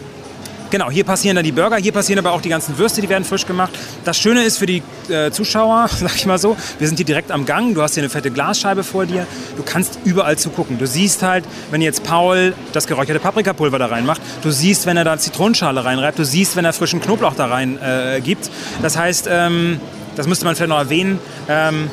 [0.73, 3.25] Genau, hier passieren dann die Burger, hier passieren aber auch die ganzen Würste, die werden
[3.25, 3.75] frisch gemacht.
[4.07, 7.31] Das Schöne ist für die äh, Zuschauer, sag ich mal so, wir sind hier direkt
[7.31, 9.27] am Gang, du hast hier eine fette Glasscheibe vor dir,
[9.59, 10.79] du kannst überall zugucken.
[10.79, 15.05] Du siehst halt, wenn jetzt Paul das geräucherte Paprikapulver da reinmacht, du siehst, wenn er
[15.05, 18.51] da Zitronenschale reinreibt, du siehst, wenn er frischen Knoblauch da rein äh, gibt.
[18.81, 19.79] Das heißt, ähm,
[20.17, 21.19] das müsste man vielleicht noch erwähnen,
[21.51, 21.91] ähm,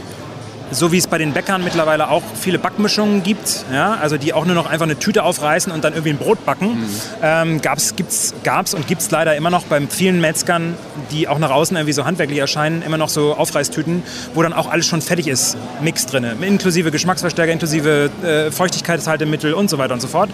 [0.71, 4.45] so wie es bei den Bäckern mittlerweile auch viele Backmischungen gibt, ja, also die auch
[4.45, 6.89] nur noch einfach eine Tüte aufreißen und dann irgendwie ein Brot backen, mhm.
[7.21, 7.93] ähm, gab es
[8.73, 10.75] und gibt es leider immer noch bei vielen Metzgern,
[11.12, 14.03] die auch nach außen irgendwie so handwerklich erscheinen, immer noch so Aufreißtüten,
[14.34, 19.69] wo dann auch alles schon fertig ist, Mix drin, inklusive Geschmacksverstärker, inklusive äh, Feuchtigkeitshaltemittel und
[19.69, 20.29] so weiter und so fort.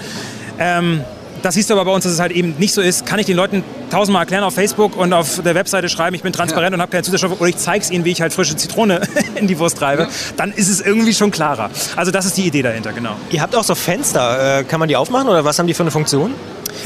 [0.59, 1.01] Ähm,
[1.41, 3.05] das siehst du aber bei uns, dass es halt eben nicht so ist.
[3.05, 6.33] Kann ich den Leuten tausendmal erklären auf Facebook und auf der Webseite schreiben, ich bin
[6.33, 6.75] transparent ja.
[6.75, 9.01] und habe keine Zusatzstoffe oder ich zeige es ihnen, wie ich halt frische Zitrone
[9.35, 10.09] in die Wurst treibe, ja.
[10.37, 11.69] dann ist es irgendwie schon klarer.
[11.95, 13.15] Also das ist die Idee dahinter, genau.
[13.29, 14.59] Ihr habt auch so Fenster.
[14.59, 16.33] Äh, kann man die aufmachen oder was haben die für eine Funktion?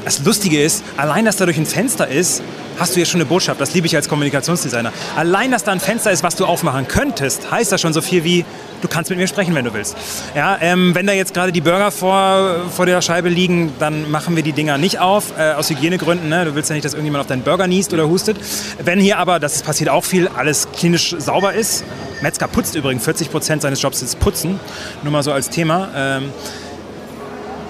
[0.05, 2.41] Das Lustige ist, allein, dass da durch ein Fenster ist,
[2.79, 3.59] hast du ja schon eine Botschaft.
[3.59, 4.93] Das liebe ich als Kommunikationsdesigner.
[5.15, 8.23] Allein, dass da ein Fenster ist, was du aufmachen könntest, heißt das schon so viel
[8.23, 8.45] wie,
[8.81, 9.97] du kannst mit mir sprechen, wenn du willst.
[10.35, 14.35] Ja, ähm, wenn da jetzt gerade die Burger vor, vor der Scheibe liegen, dann machen
[14.35, 16.29] wir die Dinger nicht auf, äh, aus Hygienegründen.
[16.29, 16.45] Ne?
[16.45, 18.37] Du willst ja nicht, dass irgendjemand auf deinen Burger niest oder hustet.
[18.81, 21.83] Wenn hier aber, das passiert auch viel, alles klinisch sauber ist,
[22.21, 24.59] Metzger putzt übrigens, 40 Prozent seines Jobs ist Putzen,
[25.03, 25.89] nur mal so als Thema.
[25.95, 26.33] Ähm,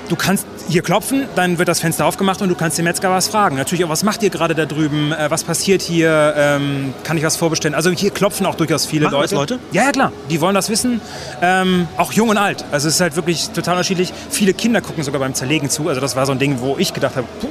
[0.09, 3.27] du kannst hier klopfen, dann wird das Fenster aufgemacht und du kannst den Metzger was
[3.27, 3.55] fragen.
[3.57, 5.11] Natürlich auch, was macht ihr gerade da drüben?
[5.11, 6.33] Äh, was passiert hier?
[6.37, 7.75] Ähm, kann ich was vorbestellen?
[7.75, 9.35] Also hier klopfen auch durchaus viele Machen Leute.
[9.35, 9.59] Leute.
[9.71, 10.11] Ja, ja, klar.
[10.29, 11.01] Die wollen das wissen.
[11.41, 12.63] Ähm, auch jung und alt.
[12.71, 14.13] Also es ist halt wirklich total unterschiedlich.
[14.29, 15.89] Viele Kinder gucken sogar beim Zerlegen zu.
[15.89, 17.47] Also das war so ein Ding, wo ich gedacht habe, puh,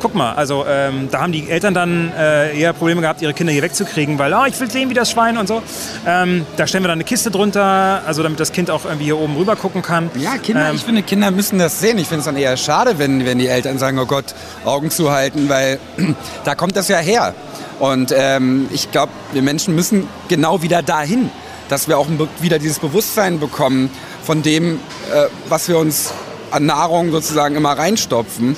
[0.00, 3.52] guck mal, also ähm, da haben die Eltern dann äh, eher Probleme gehabt, ihre Kinder
[3.52, 5.62] hier wegzukriegen, weil oh, ich will sehen, wie das Schwein und so.
[6.06, 9.18] Ähm, da stellen wir dann eine Kiste drunter, also damit das Kind auch irgendwie hier
[9.18, 10.10] oben rüber gucken kann.
[10.18, 11.98] Ja, Kinder, ähm, ich finde, Kinder müssen das sehen.
[11.98, 15.48] Ich finde es dann eher schade, wenn, wenn die Eltern sagen, oh Gott, Augen zuhalten,
[15.48, 15.78] weil
[16.44, 17.34] da kommt das ja her.
[17.78, 21.30] Und ähm, ich glaube, wir Menschen müssen genau wieder dahin,
[21.68, 22.06] dass wir auch
[22.40, 23.90] wieder dieses Bewusstsein bekommen
[24.22, 24.76] von dem,
[25.12, 26.12] äh, was wir uns
[26.50, 28.56] an Nahrung sozusagen immer reinstopfen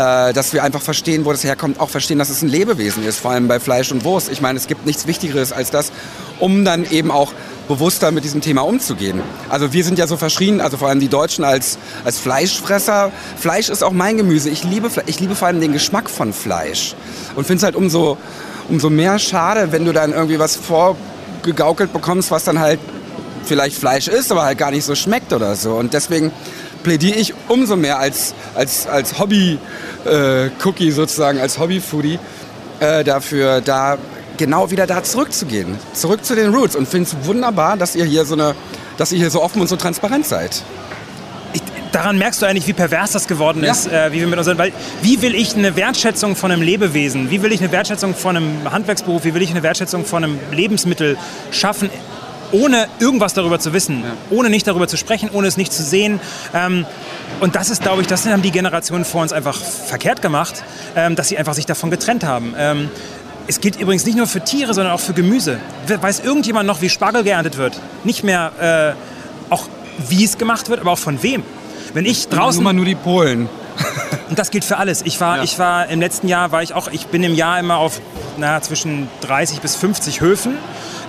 [0.00, 3.18] äh, dass wir einfach verstehen, wo das herkommt, auch verstehen, dass es ein Lebewesen ist,
[3.18, 4.30] vor allem bei Fleisch und Wurst.
[4.32, 5.92] Ich meine, es gibt nichts Wichtigeres als das,
[6.38, 7.34] um dann eben auch
[7.68, 9.20] bewusster mit diesem Thema umzugehen.
[9.50, 13.12] Also wir sind ja so verschrien, also vor allem die Deutschen als, als Fleischfresser.
[13.36, 14.48] Fleisch ist auch mein Gemüse.
[14.48, 16.94] Ich liebe, ich liebe vor allem den Geschmack von Fleisch
[17.36, 18.16] und finde es halt umso,
[18.70, 22.80] umso mehr schade, wenn du dann irgendwie was vorgegaukelt bekommst, was dann halt
[23.44, 25.74] vielleicht Fleisch ist, aber halt gar nicht so schmeckt oder so.
[25.74, 26.32] Und deswegen
[26.82, 32.18] plädiere ich umso mehr als, als, als Hobby-Cookie äh, sozusagen, als Hobby-Foodie
[32.80, 33.98] äh, dafür, da
[34.36, 35.78] genau wieder da zurückzugehen.
[35.92, 38.54] Zurück zu den Roots und finde es wunderbar, dass ihr hier so eine,
[38.96, 40.62] dass ihr hier so offen und so transparent seid.
[41.52, 41.60] Ich,
[41.92, 44.06] daran merkst du eigentlich, wie pervers das geworden ist, ja.
[44.06, 47.42] äh, wie wir mit unseren, weil wie will ich eine Wertschätzung von einem Lebewesen, wie
[47.42, 51.18] will ich eine Wertschätzung von einem Handwerksberuf, wie will ich eine Wertschätzung von einem Lebensmittel
[51.50, 51.90] schaffen,
[52.52, 54.12] ohne irgendwas darüber zu wissen, ja.
[54.30, 56.20] ohne nicht darüber zu sprechen, ohne es nicht zu sehen.
[56.54, 56.86] Ähm,
[57.40, 60.62] und das ist, glaube ich, das haben die Generationen vor uns einfach verkehrt gemacht,
[60.96, 62.54] ähm, dass sie einfach sich davon getrennt haben.
[62.56, 62.90] Ähm,
[63.46, 65.58] es gilt übrigens nicht nur für Tiere, sondern auch für Gemüse.
[65.86, 67.80] Weiß irgendjemand noch, wie Spargel geerntet wird?
[68.04, 68.96] Nicht mehr
[69.48, 69.66] äh, auch
[70.08, 71.42] wie es gemacht wird, aber auch von wem.
[71.92, 72.62] Wenn ich draußen...
[72.62, 73.48] Nur mal nur die Polen.
[74.30, 75.02] Und das gilt für alles.
[75.02, 75.42] Ich war, ja.
[75.42, 78.00] ich war im letzten Jahr, war ich auch, ich bin im Jahr immer auf
[78.38, 80.56] na, zwischen 30 bis 50 Höfen.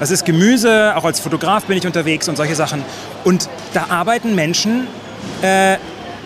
[0.02, 2.84] Das ist Gemüse, auch als Fotograf bin ich unterwegs und solche Sachen.
[3.24, 4.88] Und da arbeiten Menschen
[5.44, 5.78] äh,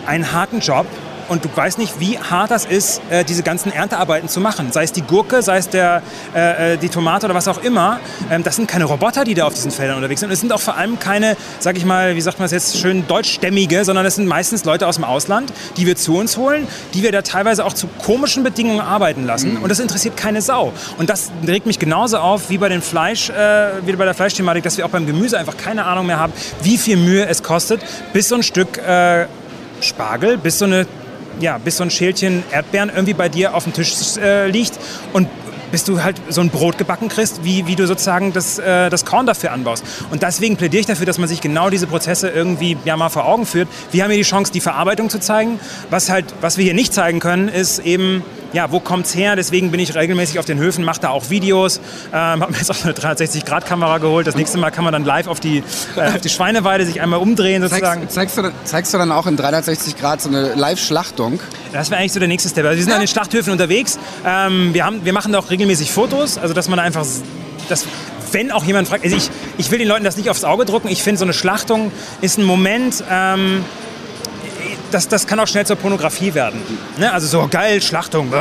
[0.06, 0.86] einen harten Job
[1.28, 4.72] und du weißt nicht, wie hart das ist, äh, diese ganzen Erntearbeiten zu machen.
[4.72, 6.02] Sei es die Gurke, sei es der,
[6.34, 8.00] äh, äh, die Tomate oder was auch immer.
[8.30, 10.28] Ähm, das sind keine Roboter, die da auf diesen Feldern unterwegs sind.
[10.28, 12.78] Und es sind auch vor allem keine, sag ich mal, wie sagt man das jetzt
[12.78, 16.66] schön, deutschstämmige, sondern es sind meistens Leute aus dem Ausland, die wir zu uns holen,
[16.94, 19.54] die wir da teilweise auch zu komischen Bedingungen arbeiten lassen.
[19.54, 19.62] Mhm.
[19.62, 20.72] Und das interessiert keine Sau.
[20.98, 24.62] Und das regt mich genauso auf wie bei den Fleisch, äh, wie bei der Fleischthematik,
[24.64, 27.80] dass wir auch beim Gemüse einfach keine Ahnung mehr haben, wie viel Mühe es kostet,
[28.12, 29.26] bis so ein Stück äh,
[29.80, 30.86] Spargel, bis so eine
[31.40, 34.78] ja, bis so ein Schälchen Erdbeeren irgendwie bei dir auf dem Tisch äh, liegt
[35.12, 35.28] und
[35.70, 39.04] bis du halt so ein Brot gebacken kriegst, wie, wie du sozusagen das, äh, das
[39.04, 39.84] Korn dafür anbaust.
[40.10, 43.26] Und deswegen plädiere ich dafür, dass man sich genau diese Prozesse irgendwie ja mal vor
[43.26, 43.68] Augen führt.
[43.90, 45.58] Wir haben hier die Chance, die Verarbeitung zu zeigen.
[45.90, 48.22] Was, halt, was wir hier nicht zeigen können, ist eben
[48.56, 49.36] ja, wo kommt's her?
[49.36, 51.78] Deswegen bin ich regelmäßig auf den Höfen, mache da auch Videos.
[52.08, 54.26] Ähm, habe mir jetzt auch eine 360-Grad-Kamera geholt.
[54.26, 55.62] Das nächste Mal kann man dann live auf die,
[55.94, 58.08] äh, auf die Schweineweide sich einmal umdrehen sozusagen.
[58.08, 61.38] Zeigst, zeigst, du, dann, zeigst du dann auch in 360 Grad so eine Live-Schlachtung?
[61.74, 62.64] Das wäre eigentlich so der nächste Step.
[62.64, 62.96] Also wir sind ja.
[62.96, 63.98] an den Schlachthöfen unterwegs.
[64.24, 67.04] Ähm, wir, haben, wir machen da auch regelmäßig Fotos, also dass man einfach...
[67.68, 67.84] Das,
[68.32, 70.88] wenn auch jemand fragt, also ich, ich will den Leuten das nicht aufs Auge drucken.
[70.88, 71.92] Ich finde, so eine Schlachtung
[72.22, 73.64] ist ein Moment, ähm,
[74.90, 76.60] das, das kann auch schnell zur Pornografie werden.
[76.98, 77.12] Ne?
[77.12, 78.32] Also so geil, Schlachtung,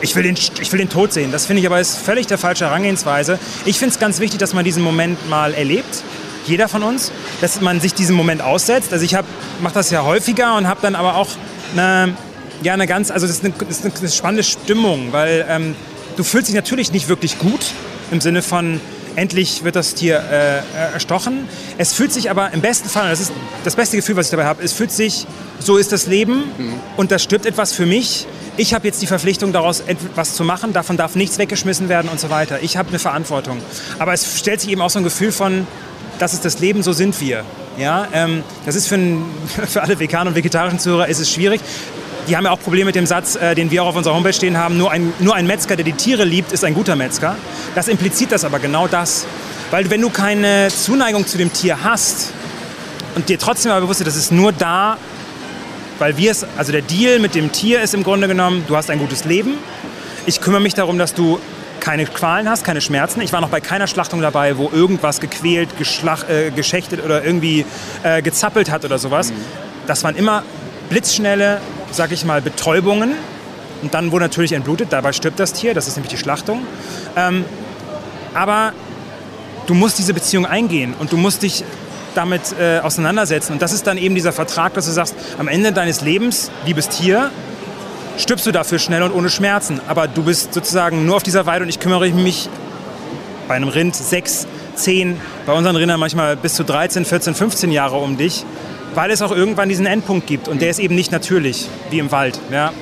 [0.00, 1.32] ich will den, ich will den Tod sehen.
[1.32, 3.38] Das finde ich aber ist völlig der falsche Herangehensweise.
[3.64, 6.02] Ich finde es ganz wichtig, dass man diesen Moment mal erlebt.
[6.46, 8.92] Jeder von uns, dass man sich diesen Moment aussetzt.
[8.92, 9.16] Also ich
[9.60, 11.28] mache das ja häufiger und habe dann aber auch
[11.72, 12.14] eine,
[12.62, 15.76] ja, eine ganz, also das ist eine, das ist eine spannende Stimmung, weil ähm,
[16.16, 17.64] du fühlst dich natürlich nicht wirklich gut
[18.10, 18.80] im Sinne von,
[19.16, 21.48] endlich wird das Tier äh, erstochen.
[21.78, 23.32] Es fühlt sich aber im besten Fall, das ist
[23.64, 25.26] das beste Gefühl, was ich dabei habe, es fühlt sich,
[25.58, 26.74] so ist das Leben mhm.
[26.96, 28.26] und da stirbt etwas für mich.
[28.56, 32.20] Ich habe jetzt die Verpflichtung, daraus etwas zu machen, davon darf nichts weggeschmissen werden und
[32.20, 32.62] so weiter.
[32.62, 33.58] Ich habe eine Verantwortung.
[33.98, 35.66] Aber es stellt sich eben auch so ein Gefühl von,
[36.18, 37.44] das ist das Leben, so sind wir.
[37.78, 39.24] Ja, ähm, das ist für, ein,
[39.66, 41.60] für alle veganen und vegetarischen Zuhörer ist es schwierig
[42.28, 44.32] die haben ja auch Probleme mit dem Satz, äh, den wir auch auf unserer Homepage
[44.32, 47.36] stehen haben, nur ein, nur ein Metzger, der die Tiere liebt, ist ein guter Metzger.
[47.74, 49.26] Das impliziert das aber genau das.
[49.70, 52.32] Weil wenn du keine Zuneigung zu dem Tier hast
[53.14, 54.98] und dir trotzdem aber bewusst bist, das ist nur da,
[55.98, 58.90] weil wir es, also der Deal mit dem Tier ist im Grunde genommen, du hast
[58.90, 59.54] ein gutes Leben.
[60.26, 61.40] Ich kümmere mich darum, dass du
[61.80, 63.20] keine Qualen hast, keine Schmerzen.
[63.22, 65.68] Ich war noch bei keiner Schlachtung dabei, wo irgendwas gequält,
[66.28, 67.64] äh, geschächtet oder irgendwie
[68.04, 69.30] äh, gezappelt hat oder sowas.
[69.30, 69.36] Mhm.
[69.88, 70.44] Das waren immer
[70.90, 71.60] blitzschnelle
[71.94, 73.12] sag ich mal, Betäubungen.
[73.82, 76.64] Und dann wurde natürlich entblutet, dabei stirbt das Tier, das ist nämlich die Schlachtung.
[77.16, 77.44] Ähm,
[78.34, 78.72] aber
[79.66, 81.64] du musst diese Beziehung eingehen und du musst dich
[82.14, 83.54] damit äh, auseinandersetzen.
[83.54, 86.88] Und das ist dann eben dieser Vertrag, dass du sagst, am Ende deines Lebens, liebes
[86.88, 87.30] Tier,
[88.18, 89.80] stirbst du dafür schnell und ohne Schmerzen.
[89.88, 92.48] Aber du bist sozusagen nur auf dieser Weide und ich kümmere mich
[93.48, 97.96] bei einem Rind sechs, zehn, bei unseren Rindern manchmal bis zu 13, 14, 15 Jahre
[97.96, 98.44] um dich
[98.94, 102.10] weil es auch irgendwann diesen Endpunkt gibt und der ist eben nicht natürlich, wie im
[102.10, 102.38] Wald.
[102.50, 102.72] Ja.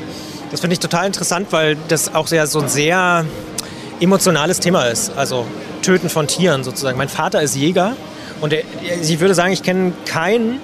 [0.51, 3.25] Das finde ich total interessant, weil das auch sehr, so ein sehr
[4.01, 5.13] emotionales Thema ist.
[5.17, 5.47] Also
[5.83, 6.99] Töten von Tieren sozusagen.
[6.99, 7.97] Mein Vater ist Jäger
[8.41, 8.63] und er,
[9.03, 10.61] ich würde sagen, ich kenne keinen,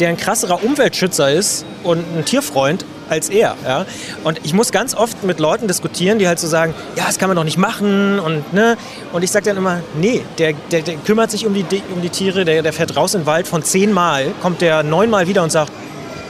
[0.00, 3.56] der ein krasserer Umweltschützer ist und ein Tierfreund als er.
[3.64, 3.86] Ja?
[4.24, 7.28] Und ich muss ganz oft mit Leuten diskutieren, die halt so sagen, ja, das kann
[7.28, 8.18] man doch nicht machen.
[8.18, 8.76] Und, ne?
[9.12, 12.10] und ich sage dann immer, nee, der, der, der, kümmert sich um die, um die
[12.10, 15.52] Tiere, der, der fährt raus in den Wald von zehnmal, kommt der neunmal wieder und
[15.52, 15.72] sagt,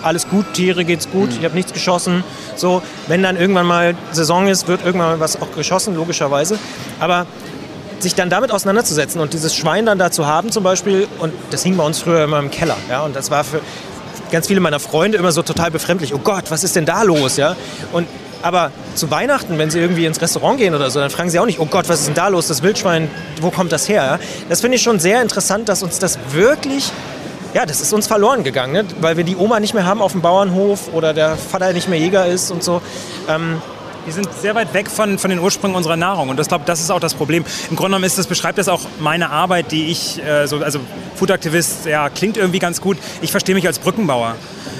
[0.02, 1.38] alles gut, Tiere geht's gut, mhm.
[1.38, 2.22] ich habe nichts geschossen.
[2.56, 6.58] So, wenn dann irgendwann mal Saison ist, wird irgendwann mal was auch geschossen, logischerweise.
[7.00, 7.26] Aber
[8.00, 11.62] sich dann damit auseinanderzusetzen und dieses Schwein dann da zu haben zum Beispiel, und das
[11.62, 12.76] hing bei uns früher immer im Keller.
[12.88, 13.60] Ja, und das war für,
[14.30, 16.14] ganz viele meiner Freunde immer so total befremdlich.
[16.14, 17.36] Oh Gott, was ist denn da los?
[17.36, 17.56] Ja?
[17.92, 18.06] Und
[18.40, 21.46] Aber zu Weihnachten, wenn sie irgendwie ins Restaurant gehen oder so, dann fragen sie auch
[21.46, 23.10] nicht, oh Gott, was ist denn da los, das Wildschwein,
[23.40, 24.20] wo kommt das her?
[24.48, 26.92] Das finde ich schon sehr interessant, dass uns das wirklich
[27.54, 28.84] ja, das ist uns verloren gegangen, ne?
[29.00, 31.98] weil wir die Oma nicht mehr haben auf dem Bauernhof oder der Vater nicht mehr
[31.98, 32.82] Jäger ist und so.
[33.26, 33.62] Ähm,
[34.04, 36.28] wir sind sehr weit weg von, von den Ursprüngen unserer Nahrung.
[36.28, 37.44] Und ich glaube, das ist auch das Problem.
[37.70, 40.80] Im Grunde genommen ist das, beschreibt das auch meine Arbeit, die ich, äh, so, also
[41.16, 42.96] Foodaktivist, ja, klingt irgendwie ganz gut.
[43.20, 44.36] Ich verstehe mich als Brückenbauer.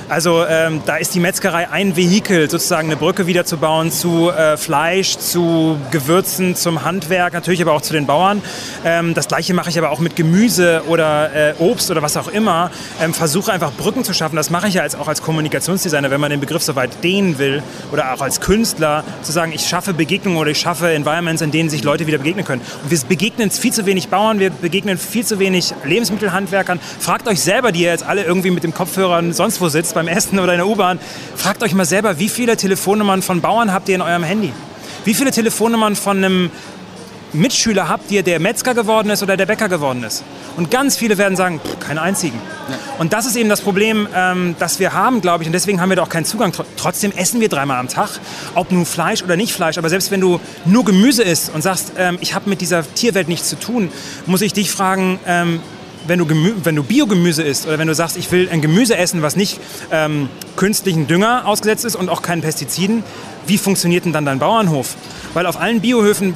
[0.08, 3.58] Also ähm, da ist die Metzgerei ein Vehikel, sozusagen eine Brücke wieder zu
[3.90, 8.40] zu äh, Fleisch, zu Gewürzen, zum Handwerk, natürlich aber auch zu den Bauern.
[8.86, 12.28] Ähm, das gleiche mache ich aber auch mit Gemüse oder äh, Obst oder was auch
[12.28, 12.70] immer.
[13.02, 14.36] Ähm, versuche einfach Brücken zu schaffen.
[14.36, 17.38] Das mache ich ja als, auch als Kommunikationsdesigner, wenn man den Begriff so weit dehnen
[17.38, 17.62] will
[17.92, 21.70] oder auch als Künstler, zu sagen, ich schaffe Begegnungen oder ich schaffe Environments, in denen
[21.70, 22.62] sich Leute wieder begegnen können.
[22.82, 26.80] Und wir begegnen viel zu wenig Bauern, wir begegnen viel zu wenig Lebensmittelhandwerkern.
[27.00, 30.08] Fragt euch selber, die ihr jetzt alle irgendwie mit dem Kopfhörer sonst wo sitzt, beim
[30.08, 30.98] Essen oder in der U-Bahn,
[31.36, 34.52] fragt euch mal selber, wie viele Telefonnummern von Bauern habt ihr in eurem Handy?
[35.04, 36.50] Wie viele Telefonnummern von einem
[37.32, 40.24] Mitschüler habt ihr, der Metzger geworden ist oder der Bäcker geworden ist?
[40.56, 42.40] Und ganz viele werden sagen, pff, keine einzigen.
[42.68, 42.76] Ja.
[42.98, 45.48] Und das ist eben das Problem, ähm, das wir haben, glaube ich.
[45.48, 46.52] Und deswegen haben wir da auch keinen Zugang.
[46.76, 48.18] Trotzdem essen wir dreimal am Tag,
[48.54, 49.78] ob nun Fleisch oder nicht Fleisch.
[49.78, 53.28] Aber selbst wenn du nur Gemüse isst und sagst, ähm, ich habe mit dieser Tierwelt
[53.28, 53.90] nichts zu tun,
[54.26, 55.60] muss ich dich fragen, ähm,
[56.06, 58.96] wenn du, Gemü wenn du Biogemüse isst oder wenn du sagst, ich will ein Gemüse
[58.96, 59.60] essen, was nicht
[59.92, 63.04] ähm, künstlichen Dünger ausgesetzt ist und auch keinen Pestiziden,
[63.46, 64.96] wie funktioniert denn dann dein Bauernhof?
[65.34, 66.34] Weil auf allen Biohöfen,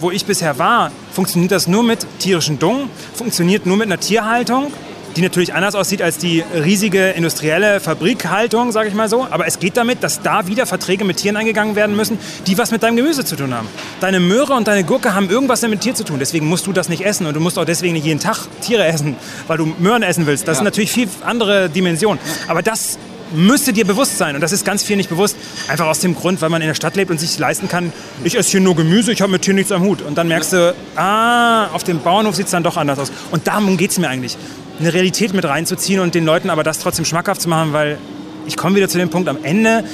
[0.00, 4.72] wo ich bisher war, funktioniert das nur mit tierischem Dung, funktioniert nur mit einer Tierhaltung
[5.16, 9.26] die natürlich anders aussieht als die riesige industrielle Fabrikhaltung, sage ich mal so.
[9.30, 12.70] Aber es geht damit, dass da wieder Verträge mit Tieren eingegangen werden müssen, die was
[12.70, 13.68] mit deinem Gemüse zu tun haben.
[14.00, 16.18] Deine Möhre und deine Gurke haben irgendwas mit Tier zu tun.
[16.18, 18.84] Deswegen musst du das nicht essen und du musst auch deswegen nicht jeden Tag Tiere
[18.84, 19.16] essen,
[19.46, 20.48] weil du Möhren essen willst.
[20.48, 20.58] Das ja.
[20.58, 22.18] sind natürlich viel andere Dimensionen.
[22.48, 22.98] Aber das
[23.34, 24.34] müsste dir bewusst sein.
[24.34, 25.36] Und das ist ganz viel nicht bewusst.
[25.68, 28.36] Einfach aus dem Grund, weil man in der Stadt lebt und sich leisten kann, ich
[28.36, 30.02] esse hier nur Gemüse, ich habe mit Tieren nichts am Hut.
[30.02, 33.12] Und dann merkst du, ah, auf dem Bauernhof sieht es dann doch anders aus.
[33.30, 34.36] Und darum geht es mir eigentlich
[34.78, 37.98] eine Realität mit reinzuziehen und den Leuten aber das trotzdem schmackhaft zu machen, weil
[38.46, 39.84] ich komme wieder zu dem Punkt, am Ende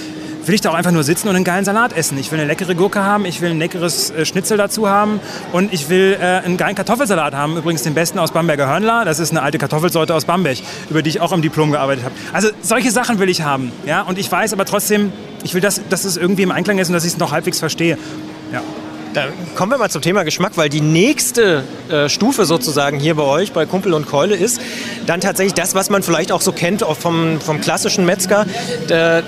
[0.46, 2.18] will ich da auch einfach nur sitzen und einen geilen Salat essen.
[2.18, 5.20] Ich will eine leckere Gurke haben, ich will ein leckeres äh, Schnitzel dazu haben
[5.52, 7.56] und ich will äh, einen geilen Kartoffelsalat haben.
[7.56, 9.04] Übrigens den besten aus Bamberger Hörnler.
[9.04, 12.14] Das ist eine alte Kartoffelsorte aus Bamberg, über die ich auch im Diplom gearbeitet habe.
[12.32, 13.72] Also solche Sachen will ich haben.
[13.86, 14.02] Ja?
[14.02, 15.12] Und ich weiß aber trotzdem,
[15.42, 17.58] ich will, dass, dass es irgendwie im Einklang ist und dass ich es noch halbwegs
[17.58, 17.98] verstehe.
[18.52, 18.62] Ja.
[19.12, 19.24] Da
[19.56, 23.52] kommen wir mal zum Thema Geschmack, weil die nächste äh, Stufe sozusagen hier bei euch,
[23.52, 24.60] bei Kumpel und Keule, ist
[25.06, 28.46] dann tatsächlich das, was man vielleicht auch so kennt vom, vom klassischen Metzger.
[28.88, 29.22] Äh,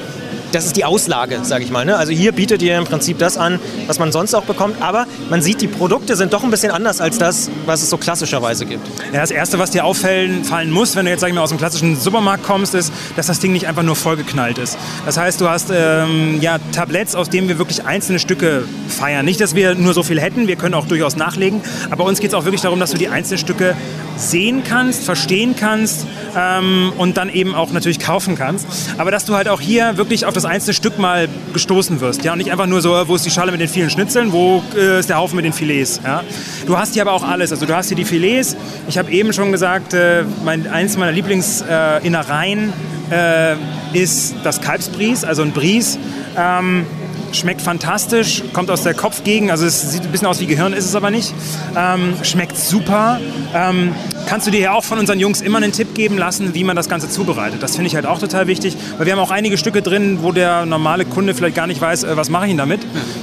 [0.53, 1.85] das ist die Auslage, sage ich mal.
[1.85, 1.97] Ne?
[1.97, 5.43] Also hier bietet ihr im Prinzip das an, was man sonst auch bekommt, aber man
[5.43, 8.87] sieht, die Produkte sind doch ein bisschen anders als das, was es so klassischerweise gibt.
[9.13, 11.51] Ja, das Erste, was dir auffallen fallen muss, wenn du jetzt sag ich mal, aus
[11.51, 14.77] dem klassischen Supermarkt kommst, ist, dass das Ding nicht einfach nur vollgeknallt ist.
[15.07, 19.25] Das heißt, du hast ähm, ja, Tabletts, aus denen wir wirklich einzelne Stücke feiern.
[19.25, 22.31] Nicht, dass wir nur so viel hätten, wir können auch durchaus nachlegen, aber uns geht
[22.31, 23.77] es auch wirklich darum, dass du die einzelnen Stücke
[24.17, 28.67] sehen kannst, verstehen kannst ähm, und dann eben auch natürlich kaufen kannst.
[28.99, 32.25] Aber dass du halt auch hier wirklich auf das einzelne Stück mal gestoßen wirst.
[32.25, 32.33] Ja?
[32.33, 35.01] Und nicht einfach nur so, wo ist die Schale mit den vielen Schnitzeln, wo äh,
[35.01, 36.01] ist der Haufen mit den Filets.
[36.05, 36.23] Ja?
[36.67, 37.53] Du hast hier aber auch alles.
[37.53, 38.57] Also du hast hier die Filets.
[38.89, 42.73] Ich habe eben schon gesagt, äh, mein, eins meiner Lieblingsinnereien
[43.11, 43.55] äh,
[43.93, 45.99] ist das Kalbsbries, also ein Bries.
[46.37, 46.87] Ähm,
[47.33, 50.85] schmeckt fantastisch, kommt aus der Kopfgegend, also es sieht ein bisschen aus wie Gehirn, ist
[50.85, 51.35] es aber nicht.
[51.77, 53.21] Ähm, schmeckt super.
[53.55, 53.95] Ähm,
[54.33, 56.75] kannst du dir ja auch von unseren Jungs immer einen Tipp geben lassen, wie man
[56.75, 57.63] das Ganze zubereitet.
[57.63, 60.33] Das finde ich halt auch total wichtig, weil wir haben auch einige Stücke drin, wo
[60.33, 62.81] der normale Kunde vielleicht gar nicht weiß, äh, was mache ich ihn damit.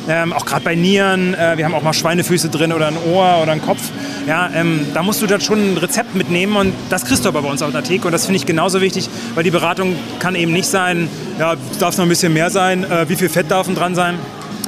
[0.08, 3.40] Ähm, auch gerade bei Nieren, äh, wir haben auch mal Schweinefüße drin oder ein Ohr
[3.42, 3.80] oder ein Kopf.
[4.28, 7.42] Ja, ähm, da musst du dann schon ein Rezept mitnehmen und das kriegst du aber
[7.42, 10.36] bei uns auf der Theke und das finde ich genauso wichtig, weil die Beratung kann
[10.36, 13.50] eben nicht sein, ja, darf es noch ein bisschen mehr sein, äh, wie viel Fett
[13.50, 14.20] darf dran sein.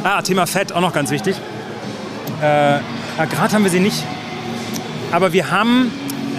[0.04, 1.36] Ah, Thema Fett, auch noch ganz wichtig.
[2.42, 2.80] Äh,
[3.30, 4.04] Gerade haben wir sie nicht,
[5.12, 5.92] aber wir haben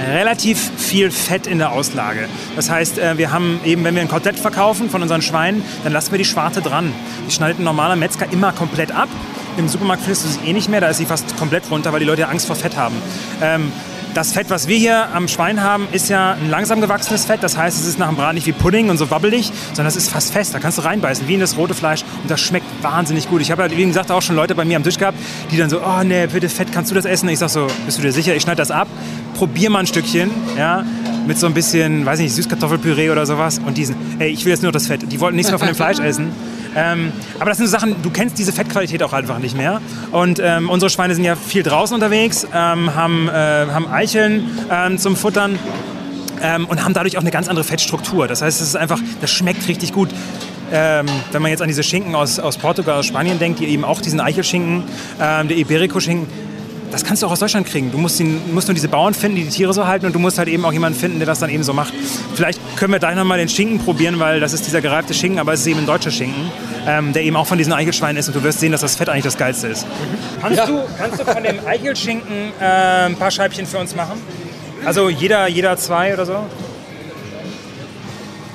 [0.06, 2.28] relativ viel Fett in der Auslage.
[2.56, 5.92] Das heißt, äh, wir haben eben, wenn wir ein Kotelett verkaufen von unseren Schweinen, dann
[5.92, 6.92] lassen wir die Schwarte dran.
[7.26, 9.08] Die schneidet ein normaler Metzger immer komplett ab.
[9.56, 12.00] Im Supermarkt findest du sie eh nicht mehr, da ist sie fast komplett runter, weil
[12.00, 12.96] die Leute Angst vor Fett haben.
[13.42, 13.70] Ähm,
[14.14, 17.42] das Fett, was wir hier am Schwein haben, ist ja ein langsam gewachsenes Fett.
[17.42, 19.96] Das heißt, es ist nach dem Braten nicht wie Pudding und so wabbelig, sondern es
[19.96, 20.54] ist fast fest.
[20.54, 22.04] Da kannst du reinbeißen, wie in das rote Fleisch.
[22.22, 23.40] Und das schmeckt wahnsinnig gut.
[23.40, 25.18] Ich habe, wie gesagt, auch schon Leute bei mir am Tisch gehabt,
[25.50, 27.28] die dann so, oh nee, bitte Fett, kannst du das essen?
[27.28, 28.34] ich sage so, bist du dir sicher?
[28.34, 28.88] Ich schneide das ab,
[29.34, 30.84] probier mal ein Stückchen, ja,
[31.26, 33.60] mit so ein bisschen, weiß nicht, Süßkartoffelpüree oder sowas.
[33.64, 35.10] Und diesen, ey, ich will jetzt nur das Fett.
[35.10, 36.32] Die wollten nichts mehr von dem Fleisch essen.
[36.74, 39.80] Ähm, aber das sind so Sachen, du kennst diese Fettqualität auch einfach nicht mehr.
[40.10, 44.98] Und ähm, unsere Schweine sind ja viel draußen unterwegs, ähm, haben, äh, haben Eicheln ähm,
[44.98, 45.58] zum Futtern
[46.42, 48.26] ähm, und haben dadurch auch eine ganz andere Fettstruktur.
[48.28, 50.08] Das heißt, es ist einfach, das schmeckt richtig gut.
[50.72, 53.84] ähm, wenn man jetzt an diese Schinken aus, aus Portugal, aus Spanien denkt, die eben
[53.84, 54.84] auch diesen Eichelschinken,
[55.20, 56.26] ähm, der Iberico-Schinken,
[56.92, 57.90] das kannst du auch aus Deutschland kriegen.
[57.90, 60.18] Du musst, den, musst nur diese Bauern finden, die die Tiere so halten und du
[60.18, 61.92] musst halt eben auch jemanden finden, der das dann eben so macht.
[62.34, 65.54] Vielleicht können wir gleich nochmal den Schinken probieren, weil das ist dieser gereifte Schinken, aber
[65.54, 66.50] es ist eben ein deutscher Schinken,
[66.86, 69.08] ähm, der eben auch von diesen Eichelschweinen ist und du wirst sehen, dass das Fett
[69.08, 69.86] eigentlich das Geilste ist.
[70.40, 70.66] Kannst, Ja.
[70.66, 74.20] du, kannst du von dem Eichelschinken äh, ein paar Scheibchen für uns machen?
[74.84, 76.36] Also jeder, jeder zwei oder so?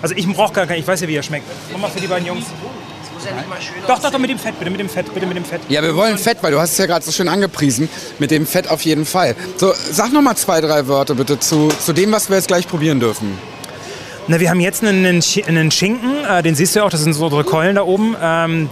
[0.02, 1.46] Also ich brauche gar keinen, ich weiß ja, wie er schmeckt.
[1.74, 2.46] Mach mal für die beiden Jungs.
[3.88, 5.62] Doch, doch, doch, mit dem Fett, bitte mit dem Fett, bitte mit dem Fett.
[5.70, 7.90] Ja, wir wollen Fett, weil du hast es ja gerade so schön angepriesen.
[8.20, 9.36] Mit dem Fett auf jeden Fall.
[9.58, 12.68] So, sag noch mal zwei, drei Wörter bitte zu, zu dem, was wir jetzt gleich
[12.68, 13.38] probieren dürfen.
[14.28, 16.90] Na, wir haben jetzt einen, einen Sch- einen Schinken, äh, den siehst du ja auch,
[16.90, 18.70] das sind so unsere Keulen da oben, ähm,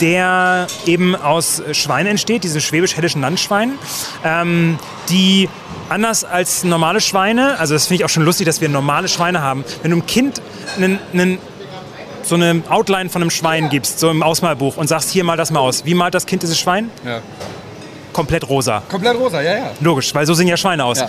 [0.00, 3.78] der eben aus Schweinen entsteht, diese schwäbisch-hellischen Landschweinen,
[4.22, 4.78] ähm,
[5.08, 5.48] die
[5.88, 9.40] anders als normale Schweine, also das finde ich auch schon lustig, dass wir normale Schweine
[9.40, 9.64] haben.
[9.82, 10.40] Wenn du einem Kind
[10.76, 11.38] einen, einen,
[12.22, 15.50] so eine Outline von einem Schwein gibst, so im Ausmalbuch und sagst, hier mal das
[15.50, 15.84] mal aus.
[15.84, 16.90] Wie malt das Kind dieses Schwein?
[17.04, 17.20] Ja.
[18.12, 18.82] Komplett rosa.
[18.88, 19.70] Komplett rosa, ja, ja.
[19.80, 20.98] Logisch, weil so sehen ja Schweine aus.
[20.98, 21.08] Ja.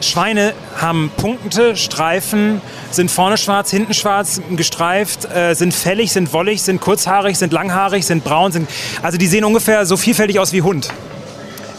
[0.00, 6.62] Schweine haben Punkte, Streifen, sind vorne schwarz, hinten schwarz, gestreift, äh, sind fällig, sind wollig,
[6.62, 8.68] sind kurzhaarig, sind langhaarig, sind braun, sind
[9.00, 10.88] also die sehen ungefähr so vielfältig aus wie Hund.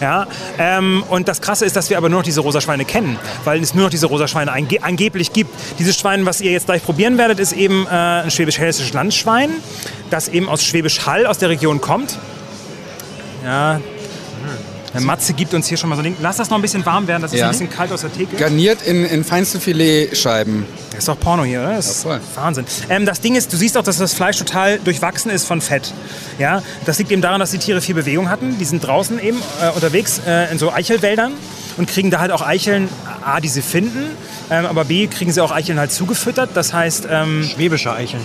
[0.03, 0.27] Ja,
[0.59, 3.63] ähm, und das Krasse ist, dass wir aber nur noch diese rosa Schweine kennen, weil
[3.63, 5.49] es nur noch diese rosa Schweine ange angeblich gibt.
[5.79, 9.51] Dieses Schwein, was ihr jetzt gleich probieren werdet, ist eben äh, ein schwäbisch-hessisches Landschwein,
[10.09, 12.19] das eben aus Schwäbisch Hall, aus der Region kommt.
[13.45, 13.79] Ja,
[14.93, 16.15] der Matze gibt uns hier schon mal so ein Ding.
[16.21, 17.45] Lass das noch ein bisschen warm werden, das ist Ja.
[17.47, 18.35] ein bisschen kalt aus der Theke.
[18.35, 20.65] Garniert in, in feinste Filetscheiben.
[20.91, 21.73] Das ist doch Porno hier, oder?
[21.75, 22.21] Das ist Ja, voll.
[22.35, 22.65] Wahnsinn.
[22.89, 25.93] Ähm, das Ding ist, du siehst auch, dass das Fleisch total durchwachsen ist von Fett.
[26.39, 28.57] Ja, das liegt eben daran, dass die Tiere viel Bewegung hatten.
[28.59, 31.31] Die sind draußen eben äh, unterwegs äh, in so Eichelwäldern
[31.77, 32.89] und kriegen da halt auch Eicheln,
[33.23, 34.05] A, die sie finden,
[34.51, 36.51] ähm, aber B, kriegen sie auch Eicheln halt zugefüttert.
[36.53, 38.21] Das heißt, ähm, Schwäbische Eicheln.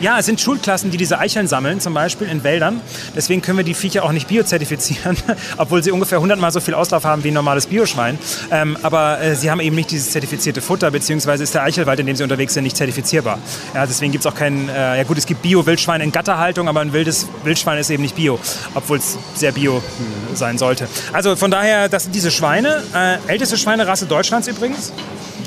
[0.00, 2.80] Ja, es sind Schulklassen, die diese Eicheln sammeln, zum Beispiel in Wäldern.
[3.14, 5.16] Deswegen können wir die Viecher auch nicht biozertifizieren,
[5.56, 8.18] obwohl sie ungefähr 100 Mal so viel Auslauf haben wie ein normales Bioschwein.
[8.50, 12.06] Ähm, aber äh, sie haben eben nicht dieses zertifizierte Futter, beziehungsweise ist der Eichelwald, in
[12.06, 13.38] dem sie unterwegs sind, nicht zertifizierbar.
[13.74, 16.80] Ja, deswegen gibt es auch keinen, äh, ja gut, es gibt Bio-Wildschwein in Gatterhaltung, aber
[16.80, 18.38] ein wildes Wildschwein ist eben nicht Bio,
[18.74, 20.88] obwohl es sehr Bio hm, sein sollte.
[21.12, 24.92] Also von daher, das sind diese Schweine, äh, älteste Schweinerasse Deutschlands übrigens,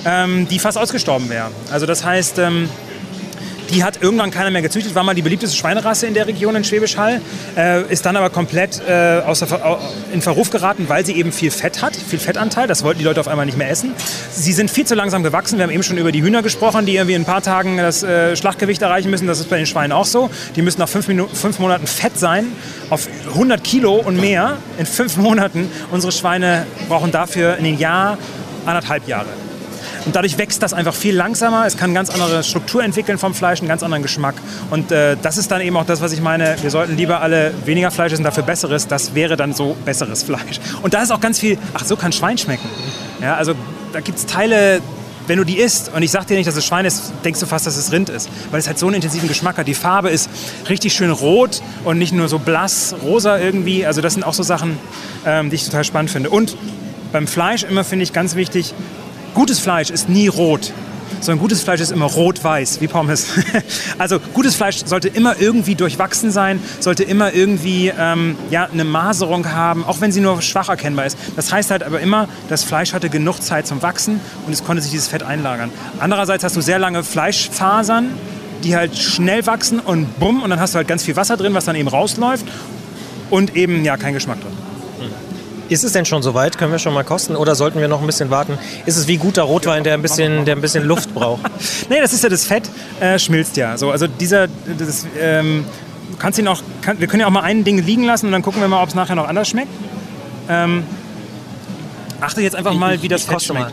[0.06, 1.51] ähm, die fast ausgestorben wäre.
[1.72, 2.39] Also das heißt...
[2.39, 2.70] Ähm,
[3.70, 6.63] die hat irgendwann keiner mehr gezüchtet, war mal die beliebteste Schweinerasse in der Region in
[6.63, 7.22] Schwäbisch Hall,
[7.57, 9.80] äh, ist dann aber komplett äh, außer,
[10.13, 12.68] in Verruf geraten, weil sie eben viel Fett hat, viel Fettanteil.
[12.68, 13.93] Das wollten die Leute auf einmal nicht mehr essen.
[14.32, 15.57] Sie sind viel zu langsam gewachsen.
[15.57, 18.03] Wir haben eben schon über die Hühner gesprochen, die irgendwie in ein paar Tagen das
[18.03, 19.28] äh, Schlachtgewicht erreichen müssen.
[19.28, 20.30] Das ist bei den Schweinen auch so.
[20.55, 22.47] Die müssen nach fünf, Minu fünf Monaten fett sein,
[22.89, 25.70] auf 100 Kilo und mehr in fünf Monaten.
[25.91, 28.18] Unsere Schweine brauchen dafür in ein Jahr,
[28.66, 29.28] anderthalb Jahre.
[30.06, 31.66] Und dadurch wächst das einfach viel langsamer.
[31.66, 34.36] Es kann ganz andere Struktur entwickeln vom Fleisch, einen ganz anderen Geschmack.
[34.70, 36.56] Und äh, das ist dann eben auch das, was ich meine.
[36.62, 38.88] Wir sollten lieber alle weniger Fleisch essen, dafür besseres.
[38.88, 40.60] Das wäre dann so besseres Fleisch.
[40.84, 42.70] Und da ist auch ganz viel, ach, so kann Schwein schmecken.
[43.22, 43.53] Ja, also
[43.93, 44.82] da gibt es Teile,
[45.28, 47.47] wenn du die isst und ich sag dir nicht, dass es Schwein ist, denkst du
[47.47, 48.30] fast, dass es Rind ist.
[48.51, 49.68] Weil es halt so einen intensiven Geschmack hat.
[49.68, 50.30] Die Farbe ist
[50.70, 53.86] richtig schön rot und nicht nur so blass, rosa irgendwie.
[53.86, 54.78] Also das sind auch so Sachen,
[55.26, 56.30] ähm, die ich total spannend finde.
[56.30, 56.56] Und
[57.12, 58.74] beim Fleisch immer finde ich ganz wichtig,
[59.36, 60.73] gutes Fleisch ist nie rot.
[61.21, 63.27] Sondern gutes Fleisch ist immer rot-weiß, wie Pommes.
[63.97, 69.51] also gutes Fleisch sollte immer irgendwie durchwachsen sein, sollte immer irgendwie ähm, ja, eine Maserung
[69.51, 71.17] haben, auch wenn sie nur schwach erkennbar ist.
[71.36, 74.81] Das heißt halt aber immer, das Fleisch hatte genug Zeit zum Wachsen und es konnte
[74.81, 75.69] sich dieses Fett einlagern.
[75.99, 78.11] Andererseits hast du sehr lange Fleischfasern,
[78.63, 81.53] die halt schnell wachsen und bumm, und dann hast du halt ganz viel Wasser drin,
[81.53, 82.45] was dann eben rausläuft
[83.29, 84.64] und eben ja kein Geschmack drin.
[85.70, 86.57] Ist es denn schon soweit?
[86.57, 88.57] Können wir schon mal kosten oder sollten wir noch ein bisschen warten?
[88.86, 91.41] Ist es wie guter Rotwein, der ein bisschen, der ein bisschen Luft braucht?
[91.89, 93.78] Nee, das ist ja das Fett, äh, schmilzt ja.
[93.78, 94.47] So, also dieser,
[94.78, 95.66] das, ähm,
[96.11, 98.32] du kannst ihn auch, kann, wir können ja auch mal ein Ding liegen lassen und
[98.32, 99.70] dann gucken wir mal, ob es nachher noch anders schmeckt.
[100.49, 100.84] Ähm,
[102.22, 103.72] achte jetzt einfach mal, wie das ich Fett koste schmeckt.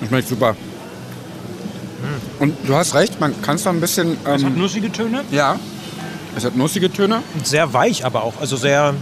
[0.00, 0.56] Das schmeckt super.
[2.38, 4.16] Und du hast recht, man kann es da ein bisschen.
[4.24, 5.58] Es hat Ähm, nussige Töne, ja,
[6.36, 8.94] es hat nussige Töne, Sehr weich aber auch, also sehr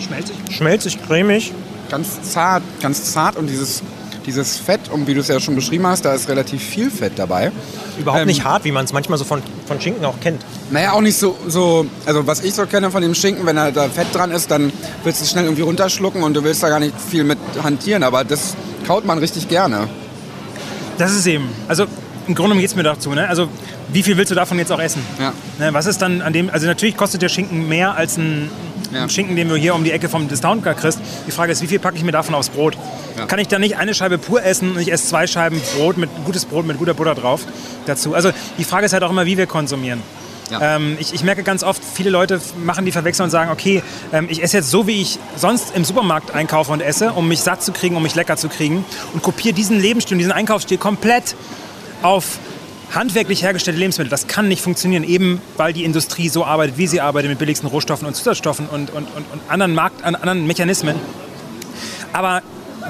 [0.00, 0.36] schmelzig.
[0.50, 1.52] schmelzig, cremig.
[1.90, 3.82] ganz zart, ganz zart und dieses,
[4.26, 7.12] dieses Fett, und wie du es ja schon beschrieben hast, da ist relativ viel Fett
[7.16, 7.52] dabei.
[7.98, 10.42] Überhaupt Ähm, nicht hart, wie man es manchmal so von, von Schinken auch kennt.
[10.70, 13.70] Naja, auch nicht so, so, also was ich so kenne von dem Schinken, wenn da
[13.70, 14.72] da Fett dran ist, dann
[15.04, 18.02] willst du es schnell irgendwie runterschlucken und du willst da gar nicht viel mit hantieren,
[18.02, 19.88] aber das kaut man richtig gerne.
[20.98, 21.84] Das ist eben, also
[22.26, 23.28] im Grunde geht es mir dazu, ne?
[23.28, 23.48] Also
[23.92, 25.02] wie viel willst du davon jetzt auch essen?
[25.20, 25.32] Ja.
[25.58, 28.50] Ne, was ist dann an dem, also natürlich kostet der Schinken mehr als ein
[28.94, 29.08] Ja.
[29.08, 31.00] Schinken, den du hier um die Ecke vom Discounter kriegst.
[31.26, 32.76] Die Frage ist, wie viel packe ich mir davon aufs Brot?
[33.18, 33.26] Ja.
[33.26, 36.10] Kann ich da nicht eine Scheibe pur essen und ich esse zwei Scheiben Brot mit
[36.24, 37.42] gutes Brot mit guter Butter drauf
[37.86, 38.14] dazu?
[38.14, 40.02] Also die Frage ist halt auch immer, wie wir konsumieren.
[40.50, 40.76] Ja.
[40.76, 43.82] Ähm, ich, ich merke ganz oft, viele Leute machen die Verwechslung und sagen, okay,
[44.12, 47.40] ähm, ich esse jetzt so, wie ich sonst im Supermarkt einkaufe und esse, um mich
[47.40, 51.34] satt zu kriegen, um mich lecker zu kriegen und kopiere diesen Lebensstil, diesen Einkaufsstil komplett
[52.02, 52.38] auf
[52.92, 54.10] handwerklich hergestellte Lebensmittel.
[54.10, 57.68] Das kann nicht funktionieren, eben weil die Industrie so arbeitet, wie sie arbeitet, mit billigsten
[57.68, 60.96] Rohstoffen und Zusatzstoffen und, und, und, und anderen, Markt, an, anderen Mechanismen.
[62.12, 62.42] Aber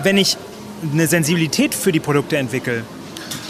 [0.03, 0.37] wenn ich
[0.93, 2.85] eine Sensibilität für die Produkte entwickle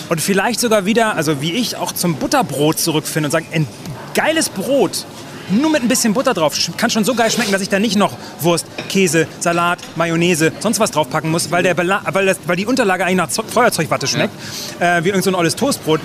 [0.09, 3.66] und vielleicht sogar wieder, also wie ich, auch zum Butterbrot zurückfinde und sage, ein
[4.14, 5.07] geiles Brot,
[5.51, 7.97] nur mit ein bisschen Butter drauf, kann schon so geil schmecken, dass ich da nicht
[7.97, 12.57] noch Wurst, Käse, Salat, Mayonnaise, sonst was draufpacken muss, weil, der Bela weil, das, weil
[12.57, 14.34] die Unterlage eigentlich nach Feuerzeugwatte schmeckt,
[14.80, 16.01] äh, wie irgend so ein olles Toastbrot.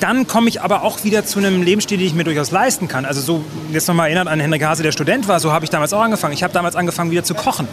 [0.00, 3.04] Dann komme ich aber auch wieder zu einem Lebensstil, den ich mir durchaus leisten kann.
[3.04, 5.92] Also so, jetzt nochmal erinnert an Henrik Hase, der Student war, so habe ich damals
[5.92, 6.34] auch angefangen.
[6.34, 7.66] Ich habe damals angefangen, wieder zu kochen.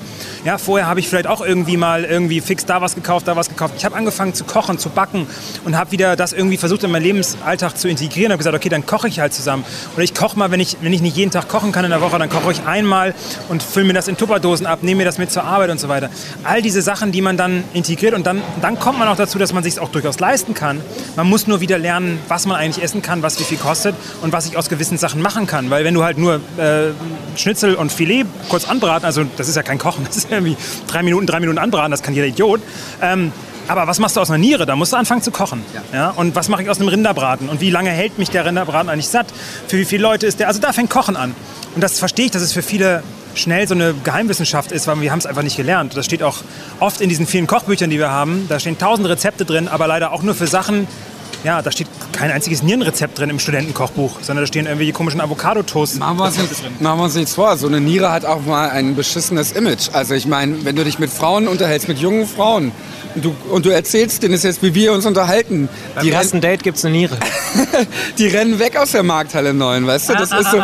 [0.45, 3.49] Ja, vorher habe ich vielleicht auch irgendwie mal irgendwie fix da was gekauft, da was
[3.49, 3.73] gekauft.
[3.77, 5.27] Ich habe angefangen zu kochen, zu backen
[5.65, 8.31] und habe wieder das irgendwie versucht in meinen Lebensalltag zu integrieren.
[8.31, 9.65] habe gesagt, okay, dann koche ich halt zusammen.
[9.95, 12.01] Oder ich koche mal, wenn ich, wenn ich nicht jeden Tag kochen kann in der
[12.01, 13.13] Woche, dann koche ich einmal
[13.49, 15.89] und fülle mir das in Tupperdosen ab, nehme mir das mit zur Arbeit und so
[15.89, 16.09] weiter.
[16.43, 19.53] All diese Sachen, die man dann integriert und dann, dann kommt man auch dazu, dass
[19.53, 20.81] man sich auch durchaus leisten kann.
[21.15, 24.33] Man muss nur wieder lernen, was man eigentlich essen kann, was wie viel kostet und
[24.33, 25.69] was ich aus gewissen Sachen machen kann.
[25.69, 26.91] Weil wenn du halt nur äh,
[27.35, 30.57] Schnitzel und Filet kurz anbraten, also das ist ja kein Kochen, das ist irgendwie
[30.87, 32.61] drei Minuten, drei Minuten anbraten, das kann jeder Idiot.
[33.01, 33.31] Ähm,
[33.67, 34.65] aber was machst du aus einer Niere?
[34.65, 35.63] Da musst du anfangen zu kochen.
[35.93, 36.09] Ja.
[36.09, 37.47] Und was mache ich aus einem Rinderbraten?
[37.47, 39.27] Und wie lange hält mich der Rinderbraten eigentlich satt?
[39.67, 40.47] Für wie viele Leute ist der?
[40.47, 41.33] Also da fängt Kochen an.
[41.73, 43.03] Und das verstehe ich, dass es für viele
[43.35, 45.95] schnell so eine Geheimwissenschaft ist, weil wir haben es einfach nicht gelernt.
[45.95, 46.37] Das steht auch
[46.79, 48.45] oft in diesen vielen Kochbüchern, die wir haben.
[48.49, 50.87] Da stehen tausend Rezepte drin, aber leider auch nur für Sachen,
[51.43, 55.99] ja, da steht kein einziges Nierenrezept drin im Studentenkochbuch, sondern da stehen irgendwelche komischen Avocado-Toast.
[55.99, 56.37] Machen wir, uns
[56.79, 57.57] machen wir uns nichts vor.
[57.57, 59.89] So eine Niere hat auch mal ein beschissenes Image.
[59.93, 62.71] Also ich meine, wenn du dich mit Frauen unterhältst, mit jungen Frauen,
[63.15, 66.41] und du, und du erzählst denen es jetzt, wie wir uns unterhalten, Beim die, ersten
[66.41, 67.17] Date gibt es eine Niere.
[68.17, 70.13] die rennen weg aus der Markthalle 9, weißt du?
[70.13, 70.61] Das ist so, äh,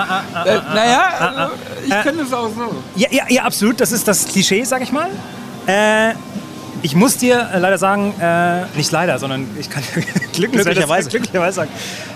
[0.73, 1.51] naja,
[1.85, 2.75] ich kenne es auch so.
[2.95, 3.79] Ja, ja, ja, absolut.
[3.79, 5.09] Das ist das Klischee, sag ich mal.
[5.67, 6.13] Äh,
[6.81, 9.83] ich muss dir äh, leider sagen, äh, nicht leider, sondern ich kann
[10.33, 11.09] Glücklicherweise.
[11.09, 11.71] glücklicherweise sagen,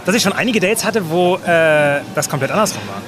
[0.05, 3.01] dass ich schon einige Dates hatte, wo äh, das komplett andersrum war.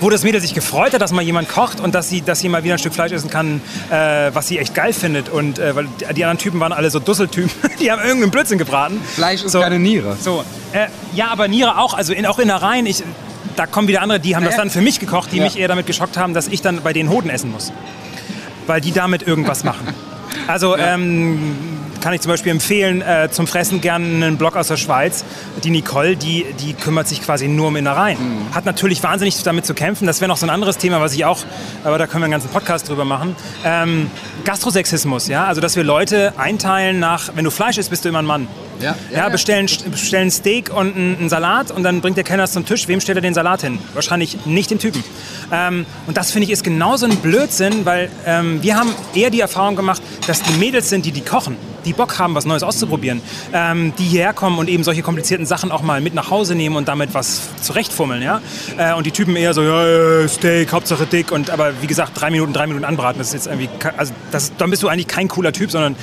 [0.00, 2.50] Wo das Mädel sich gefreut hat, dass mal jemand kocht und dass sie, dass sie
[2.50, 5.30] mal wieder ein Stück Fleisch essen kann, äh, was sie echt geil findet.
[5.30, 9.00] Und äh, weil die anderen Typen waren alle so Dusseltypen, die haben irgendeinen Blödsinn gebraten.
[9.14, 9.60] Fleisch ist So.
[9.60, 10.16] keine Niere.
[10.20, 12.84] So, äh, ja, aber Niere auch, also in, auch Innereien.
[12.84, 13.02] Ich,
[13.56, 14.64] da kommen wieder andere, die haben das Naja.
[14.64, 15.44] dann für mich gekocht, die Ja.
[15.44, 17.72] mich eher damit geschockt haben, dass ich dann bei den Hoden essen muss.
[18.66, 19.88] Weil die damit irgendwas machen.
[20.46, 21.56] Also ähm,
[22.00, 25.24] kann ich zum Beispiel empfehlen, äh, zum Fressen gerne einen Blog aus der Schweiz.
[25.64, 28.18] Die Nicole, die, die kümmert sich quasi nur um Innereien.
[28.18, 28.54] Mhm.
[28.54, 30.06] Hat natürlich wahnsinnig damit zu kämpfen.
[30.06, 31.40] Das wäre noch so ein anderes Thema, was ich auch,
[31.84, 33.34] aber da können wir einen ganzen Podcast drüber machen.
[33.64, 34.10] Ähm,
[34.46, 38.20] Gastrosexismus, ja, also dass wir Leute einteilen nach, wenn du Fleisch isst, bist du immer
[38.20, 38.48] ein Mann.
[38.80, 42.66] Ja, Ja, bestellen, bestellen Steak und einen, Salat und dann bringt der Kellner es zum
[42.66, 42.86] Tisch.
[42.88, 43.78] Wem stellt er den Salat hin?
[43.94, 45.02] Wahrscheinlich nicht dem Typen.
[45.50, 49.40] Ähm, und das finde ich ist genauso ein Blödsinn, weil ähm, wir haben eher die
[49.40, 53.22] Erfahrung gemacht, dass die Mädels sind, die die kochen, die Bock haben, was Neues auszuprobieren,
[53.52, 56.76] ähm, die hierher kommen und eben solche komplizierten Sachen auch mal mit nach Hause nehmen
[56.76, 58.22] und damit was zurechtfummeln.
[58.22, 58.40] Ja?
[58.76, 61.32] Äh, und die Typen eher so, ja, äh, Steak, Hauptsache dick.
[61.32, 64.52] Und, aber wie gesagt, drei Minuten, drei Minuten anbraten, das ist jetzt irgendwie, also das,
[64.56, 65.96] dann bist du eigentlich kein cooler Typ, sondern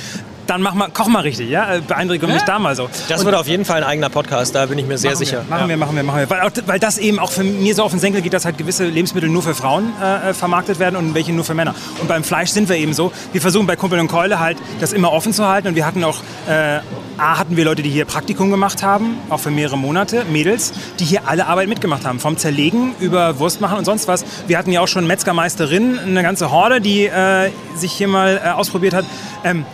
[0.46, 1.74] dann mach mal, koch mal richtig, ja?
[1.74, 2.88] Äh, Beeindrucke mich da mal so.
[3.08, 5.18] Das Und- wird auf jeden Fall ein eigener Podcast, da bin ich mir sehr Machen
[5.24, 5.44] sicher.
[5.46, 6.30] Wir, machen wir, machen wir, machen wir.
[6.30, 8.58] Weil, auch, weil das eben auch für mir so auf den Senkel geht, dass halt
[8.58, 11.74] gewisse Lebensmittel nur für Frauen äh, äh, vermarktet werden und welche nur für Männer.
[12.00, 13.12] Und beim Fleisch sind wir eben so.
[13.32, 15.68] Wir versuchen bei Kumpel und Keule halt das immer offen zu halten.
[15.68, 16.18] Und wir hatten auch,
[16.48, 16.80] äh,
[17.16, 21.04] A, hatten wir Leute, die hier Praktikum gemacht haben, auch für mehrere Monate, Mädels, die
[21.04, 22.18] hier alle Arbeit mitgemacht haben.
[22.18, 24.24] Vom Zerlegen über Wurst machen und sonst was.
[24.48, 28.48] Wir hatten ja auch schon Metzgermeisterinnen, eine ganze Horde, die äh, sich hier mal äh,
[28.50, 29.04] ausprobiert hat.
[29.44, 29.64] Ähm,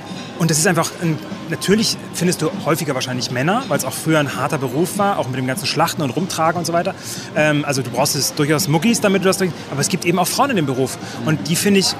[0.40, 1.18] und das ist einfach, ein,
[1.50, 5.28] natürlich findest du häufiger wahrscheinlich Männer, weil es auch früher ein harter Beruf war, auch
[5.28, 6.94] mit dem ganzen Schlachten und Rumtragen und so weiter.
[7.36, 9.50] Ähm, also du brauchst es durchaus Muckis, damit du das durch.
[9.70, 10.96] Aber es gibt eben auch Frauen in dem Beruf.
[11.26, 11.94] Und die finde ich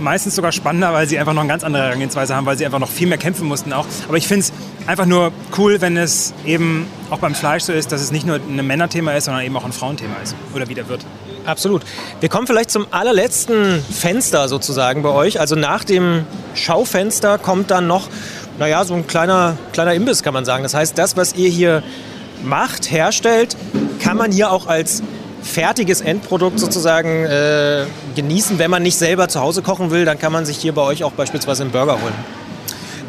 [0.00, 2.78] meistens sogar spannender, weil sie einfach noch eine ganz andere Herangehensweise haben, weil sie einfach
[2.78, 3.84] noch viel mehr kämpfen mussten auch.
[4.08, 4.52] Aber ich finde es
[4.86, 8.36] einfach nur cool, wenn es eben auch beim Fleisch so ist, dass es nicht nur
[8.36, 10.34] ein Männerthema ist, sondern eben auch ein Frauenthema ist.
[10.54, 11.04] Oder wieder wird.
[11.44, 11.82] Absolut.
[12.20, 15.40] Wir kommen vielleicht zum allerletzten Fenster sozusagen bei euch.
[15.40, 16.24] Also nach dem
[16.54, 18.08] Schaufenster kommt dann noch,
[18.58, 20.62] naja, so ein kleiner, kleiner Imbiss, kann man sagen.
[20.62, 21.82] Das heißt, das, was ihr hier
[22.44, 23.56] macht, herstellt,
[24.00, 25.02] kann man hier auch als
[25.42, 27.84] fertiges Endprodukt sozusagen äh,
[28.14, 28.58] genießen.
[28.58, 31.02] Wenn man nicht selber zu Hause kochen will, dann kann man sich hier bei euch
[31.02, 32.14] auch beispielsweise einen Burger holen.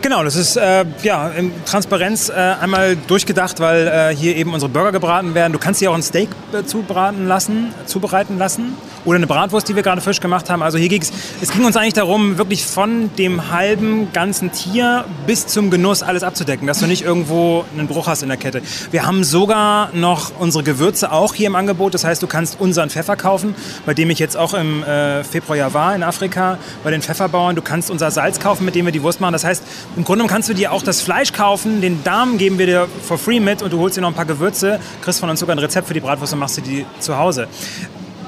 [0.03, 4.69] Genau, das ist äh, ja in Transparenz äh, einmal durchgedacht, weil äh, hier eben unsere
[4.69, 5.53] Burger gebraten werden.
[5.53, 8.75] Du kannst hier auch ein Steak äh, zubraten lassen, zubereiten lassen
[9.05, 10.61] oder eine Bratwurst, die wir gerade frisch gemacht haben.
[10.61, 15.47] Also hier ging es ging uns eigentlich darum, wirklich von dem halben ganzen Tier bis
[15.47, 18.61] zum Genuss alles abzudecken, dass du nicht irgendwo einen Bruch hast in der Kette.
[18.91, 21.93] Wir haben sogar noch unsere Gewürze auch hier im Angebot.
[21.93, 25.73] Das heißt, du kannst unseren Pfeffer kaufen, bei dem ich jetzt auch im äh, Februar
[25.73, 27.55] war in Afrika, bei den Pfefferbauern.
[27.55, 29.31] Du kannst unser Salz kaufen, mit dem wir die Wurst machen.
[29.31, 29.63] Das heißt,
[29.95, 33.17] im Grunde kannst du dir auch das Fleisch kaufen, den Darm geben wir dir for
[33.17, 35.59] free mit und du holst dir noch ein paar Gewürze, kriegst von uns sogar ein
[35.59, 37.47] Rezept für die Bratwurst und machst dir die zu Hause.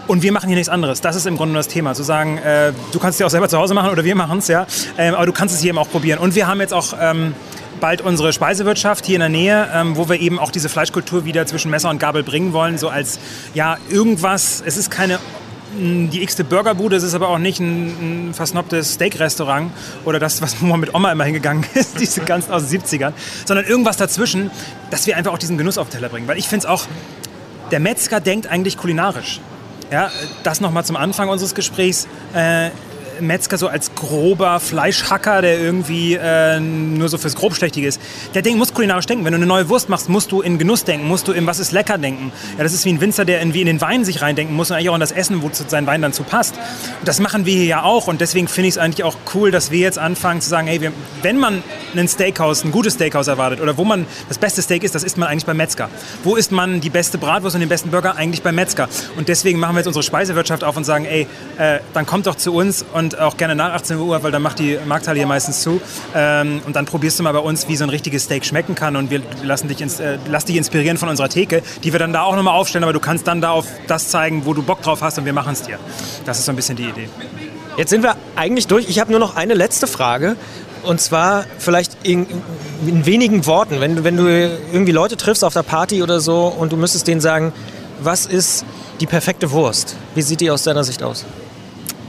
[0.07, 1.01] Und wir machen hier nichts anderes.
[1.01, 1.95] Das ist im Grunde das Thema.
[1.95, 4.37] Zu sagen, äh, du kannst es dir auch selber zu Hause machen oder wir machen
[4.37, 4.67] es, ja.
[4.99, 6.19] Ähm, aber du kannst es hier eben auch probieren.
[6.19, 7.33] Und wir haben jetzt auch ähm,
[7.79, 11.47] bald unsere Speisewirtschaft hier in der Nähe, ähm, wo wir eben auch diese Fleischkultur wieder
[11.47, 12.77] zwischen Messer und Gabel bringen wollen.
[12.77, 13.19] So als,
[13.55, 14.61] ja, irgendwas.
[14.63, 15.19] Es ist keine
[15.77, 19.71] die x-te Burgerbude, es ist aber auch nicht ein, ein versnobtes Steak-Restaurant
[20.05, 23.13] oder das, was man mit Oma immer hingegangen ist, diese ganz aus den 70ern,
[23.45, 24.51] sondern irgendwas dazwischen,
[24.89, 26.27] dass wir einfach auch diesen Genuss auf den Teller bringen.
[26.27, 26.85] Weil ich finde es auch,
[27.71, 29.39] der Metzger denkt eigentlich kulinarisch.
[29.91, 30.11] Ja,
[30.43, 32.07] das nochmal zum Anfang unseres Gesprächs.
[32.33, 32.71] Äh,
[33.19, 38.01] Metzger so als grober Fleischhacker, der irgendwie äh, nur so fürs Grobschlächtige ist,
[38.33, 39.25] der denkt, muss kulinarisch denken.
[39.25, 41.59] Wenn du eine neue Wurst machst, musst du in Genuss denken, musst du in was
[41.59, 42.31] ist lecker denken.
[42.57, 44.77] Ja, das ist wie ein Winzer, der irgendwie in den Wein sich reindenken muss und
[44.77, 46.55] eigentlich auch in das Essen, wo sein Wein dann zu passt.
[46.55, 49.51] Und das machen wir hier ja auch und deswegen finde ich es eigentlich auch cool,
[49.51, 50.91] dass wir jetzt anfangen zu sagen, hey, wir,
[51.21, 51.63] wenn man
[51.95, 55.17] ein Steakhouse, ein gutes Steakhouse erwartet oder wo man das beste Steak ist, das isst
[55.17, 55.89] man eigentlich beim Metzger.
[56.23, 58.15] Wo isst man die beste Bratwurst und den besten Burger?
[58.15, 58.89] Eigentlich beim Metzger.
[59.17, 62.35] Und deswegen machen wir jetzt unsere Speisewirtschaft auf und sagen, ey, äh, dann kommt doch
[62.35, 65.27] zu uns und und auch gerne nach 18 Uhr, weil dann macht die Markthalle hier
[65.27, 65.79] meistens zu.
[66.15, 68.95] Ähm, und dann probierst du mal bei uns, wie so ein richtiges Steak schmecken kann
[68.95, 72.13] und wir lassen dich, ins, äh, lass dich inspirieren von unserer Theke, die wir dann
[72.13, 74.81] da auch nochmal aufstellen, aber du kannst dann da auf das zeigen, wo du Bock
[74.81, 75.77] drauf hast und wir machen es dir.
[76.25, 77.09] Das ist so ein bisschen die Idee.
[77.77, 78.89] Jetzt sind wir eigentlich durch.
[78.89, 80.35] Ich habe nur noch eine letzte Frage.
[80.83, 82.27] Und zwar vielleicht in,
[82.85, 83.81] in, wenigen Worten.
[83.81, 87.21] Wenn, wenn du irgendwie Leute triffst auf der Party oder so und du müsstest denen
[87.21, 87.53] sagen,
[88.01, 88.65] was ist
[88.99, 89.95] die perfekte Wurst?
[90.13, 91.25] Wie sieht die aus deiner Sicht aus?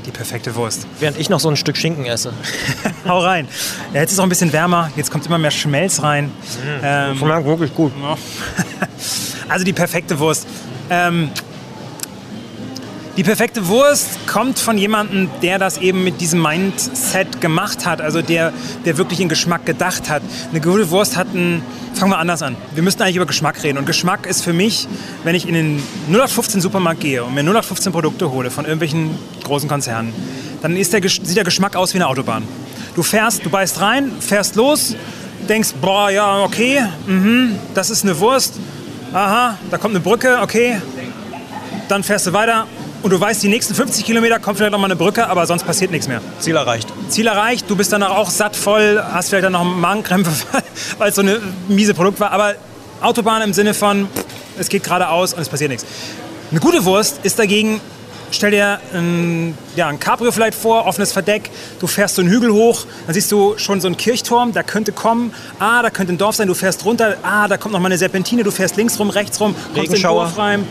[0.07, 0.87] Die perfekte Wurst.
[1.01, 2.33] Während ich noch so ein Stück Schinken esse.
[3.09, 3.49] Hau rein.
[3.93, 4.91] Ja, jetzt ist es auch ein bisschen wärmer.
[4.95, 6.27] Jetzt kommt immer mehr Schmelz rein.
[6.27, 6.81] Mhm.
[6.83, 7.93] Ähm, Schmeckt wirklich gut.
[9.49, 10.47] also die perfekte Wurst.
[10.91, 11.31] Ähm,
[13.17, 18.21] die perfekte Wurst kommt von jemandem, der das eben mit diesem Mindset gemacht hat, also
[18.21, 18.53] der,
[18.85, 20.23] der wirklich in Geschmack gedacht hat.
[20.51, 21.63] Eine gute Wurst hat einen,
[21.95, 22.57] fangen wir anders an.
[22.75, 23.79] Wir müssen eigentlich über Geschmack reden.
[23.79, 24.87] Und Geschmack ist für mich,
[25.25, 29.11] wenn ich in den 0815 Supermarkt gehe und mir 0815 Produkte hole von irgendwelchen
[29.45, 30.13] großen Konzernen,
[30.61, 32.43] dann ist der, sieht der Geschmack aus wie eine Autobahn.
[32.95, 34.95] Du fährst, du beißt rein, fährst los,
[35.49, 38.55] denkst, boah, ja, okay, mh, das ist eine Wurst,
[39.13, 40.81] aha, da kommt eine Brücke, okay,
[41.89, 42.67] dann fährst du weiter,
[43.07, 45.63] und du weißt, die nächsten 50 Kilometer kommt vielleicht noch mal eine Brücke, aber sonst
[45.63, 46.21] passiert nichts mehr.
[46.41, 46.93] Ziel erreicht.
[47.09, 50.33] Ziel erreicht, du bist danach auch satt voll, hast vielleicht dann noch Magenkrämpfe,
[50.99, 52.57] weil es so eine miese Produkt war, aber
[53.01, 54.09] Autobahn im Sinne von,
[54.59, 55.87] es geht geradeaus und es passiert nichts.
[56.51, 57.81] Eine gute Wurst ist dagegen,
[58.33, 61.49] stell dir ein, ja, ein Cabrio vielleicht vor, offenes Verdeck,
[61.79, 64.91] du fährst so einen Hügel hoch, dann siehst du schon so einen Kirchturm, der könnte
[64.91, 67.87] kommen, ah, da könnte ein Dorf sein, du fährst runter, ah, da kommt noch mal
[67.87, 70.67] eine Serpentine, du fährst links rum, rechts rum, kommst in den Dorf rein,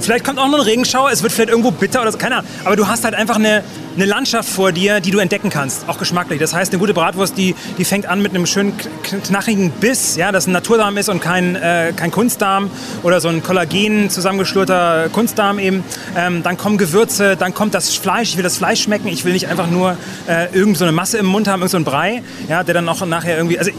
[0.00, 2.50] Vielleicht kommt auch noch ein Regenschauer, es wird vielleicht irgendwo bitter oder so, keine Ahnung.
[2.64, 3.62] Aber du hast halt einfach eine,
[3.96, 6.38] eine Landschaft vor dir, die du entdecken kannst, auch geschmacklich.
[6.38, 10.32] Das heißt, eine gute Bratwurst, die, die fängt an mit einem schönen knackigen Biss, ja,
[10.32, 12.70] das ein Naturdarm ist und kein, äh, kein Kunstdarm
[13.02, 15.82] oder so ein Kollagen zusammengeschlurter Kunstdarm eben.
[16.16, 18.30] Ähm, dann kommen Gewürze, dann kommt das Fleisch.
[18.30, 19.08] Ich will das Fleisch schmecken.
[19.08, 19.96] Ich will nicht einfach nur
[20.28, 23.36] äh, irgendeine so Masse im Mund haben, irgendein so Brei, ja, der dann auch nachher
[23.36, 23.58] irgendwie.
[23.58, 23.72] Also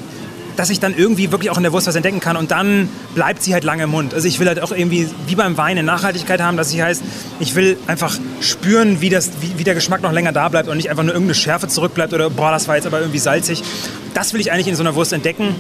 [0.59, 3.41] dass ich dann irgendwie wirklich auch in der Wurst was entdecken kann und dann bleibt
[3.41, 4.13] sie halt lange im Mund.
[4.13, 7.01] Also ich will halt auch irgendwie wie beim Wein eine Nachhaltigkeit haben, dass ich heißt,
[7.39, 10.75] ich will einfach spüren, wie, das, wie, wie der Geschmack noch länger da bleibt und
[10.75, 13.63] nicht einfach nur irgendeine Schärfe zurückbleibt oder boah, das war jetzt aber irgendwie salzig.
[14.13, 15.55] Das will ich eigentlich in so einer Wurst entdecken.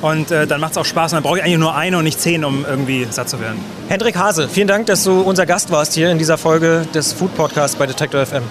[0.00, 1.12] Und äh, dann macht es auch Spaß.
[1.12, 3.58] Und dann brauche ich eigentlich nur eine und nicht zehn, um irgendwie satt zu werden.
[3.88, 7.36] Hendrik Hase, vielen Dank, dass du unser Gast warst hier in dieser Folge des Food
[7.36, 8.44] Podcasts bei Detektor FM.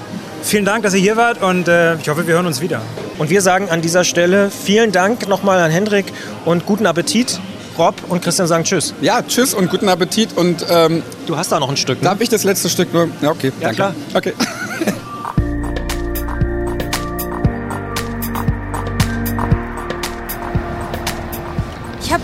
[0.43, 2.81] Vielen Dank, dass ihr hier wart und äh, ich hoffe, wir hören uns wieder.
[3.17, 6.05] Und wir sagen an dieser Stelle vielen Dank nochmal an Hendrik
[6.45, 7.39] und guten Appetit.
[7.77, 8.93] Rob und Christian sagen Tschüss.
[9.01, 10.35] Ja, Tschüss und guten Appetit.
[10.35, 12.01] Und ähm, du hast da noch ein Stück.
[12.01, 12.09] Ne?
[12.09, 13.09] Darf ich das letzte Stück nur?
[13.21, 13.51] Ja, okay.
[13.59, 13.75] Ja, danke.
[13.75, 13.95] klar.
[14.13, 14.33] Okay.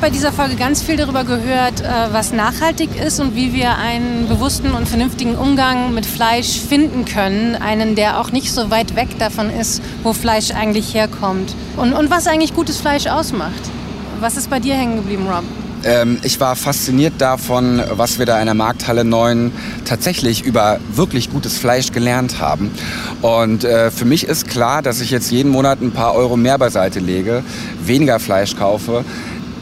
[0.04, 4.28] bei dieser Folge ganz viel darüber gehört, äh, was nachhaltig ist und wie wir einen
[4.28, 7.56] bewussten und vernünftigen Umgang mit Fleisch finden können.
[7.56, 11.56] Einen, der auch nicht so weit weg davon ist, wo Fleisch eigentlich herkommt.
[11.78, 13.54] Und, und was eigentlich gutes Fleisch ausmacht.
[14.20, 15.46] Was ist bei dir hängen geblieben, Rob?
[15.86, 19.52] ähm, ich war fasziniert davon, was wir da in der Markthalle 9
[19.86, 22.72] tatsächlich über wirklich gutes Fleisch gelernt haben.
[23.22, 26.58] Und äh, für mich ist klar, dass ich jetzt jeden Monat ein paar Euro mehr
[26.58, 27.44] beiseite lege,
[27.84, 29.04] weniger Fleisch kaufe,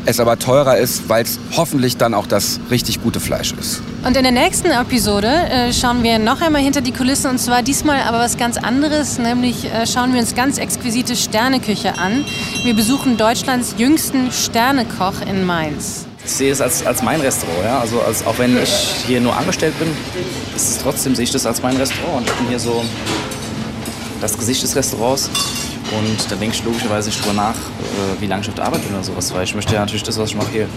[0.06, 3.82] es aber teurer ist, weil es hoffentlich dann auch das richtig gute Fleisch ist.
[4.06, 7.62] Und in der nächsten Episode äh, schauen wir noch einmal hinter die Kulissen und zwar
[7.62, 12.26] diesmal aber was ganz anderes, nämlich äh, schauen wir uns ganz exquisite Sterneküche an.
[12.64, 16.06] Wir besuchen Deutschlands jüngsten Sternekoch in Mainz.
[16.24, 17.80] Ich sehe es als, als mein Restaurant, ja?
[17.80, 18.70] also als, auch wenn ich
[19.08, 19.88] hier nur angestellt bin,
[20.56, 22.84] ist es trotzdem sehe ich das als mein Restaurant und ich bin hier so
[24.20, 25.30] das Gesicht des Restaurants
[25.92, 28.84] und da denke ich logischerweise nicht drüber nach, äh, wie lange ich auf der Arbeit
[28.84, 30.68] bin oder sowas, weil ich möchte ja natürlich das, was ich mache, hier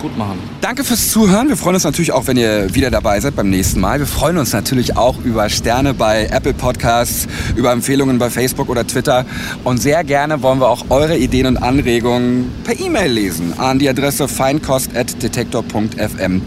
[0.00, 0.38] gut machen.
[0.60, 1.48] Danke fürs Zuhören.
[1.48, 3.98] Wir freuen uns natürlich auch, wenn ihr wieder dabei seid beim nächsten Mal.
[3.98, 7.26] Wir freuen uns natürlich auch über Sterne bei Apple Podcasts,
[7.56, 9.24] über Empfehlungen bei Facebook oder Twitter.
[9.64, 13.88] Und sehr gerne wollen wir auch eure Ideen und Anregungen per E-Mail lesen an die
[13.88, 16.42] Adresse feinkost.detektor.fm.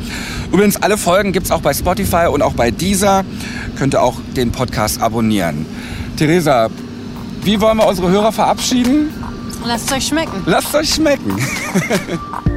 [0.51, 3.25] Übrigens, alle Folgen gibt es auch bei Spotify und auch bei Deezer.
[3.77, 5.65] Könnt ihr auch den Podcast abonnieren.
[6.17, 6.69] Theresa,
[7.43, 9.13] wie wollen wir unsere Hörer verabschieden?
[9.65, 10.41] Lasst es euch schmecken.
[10.45, 11.35] Lasst euch schmecken.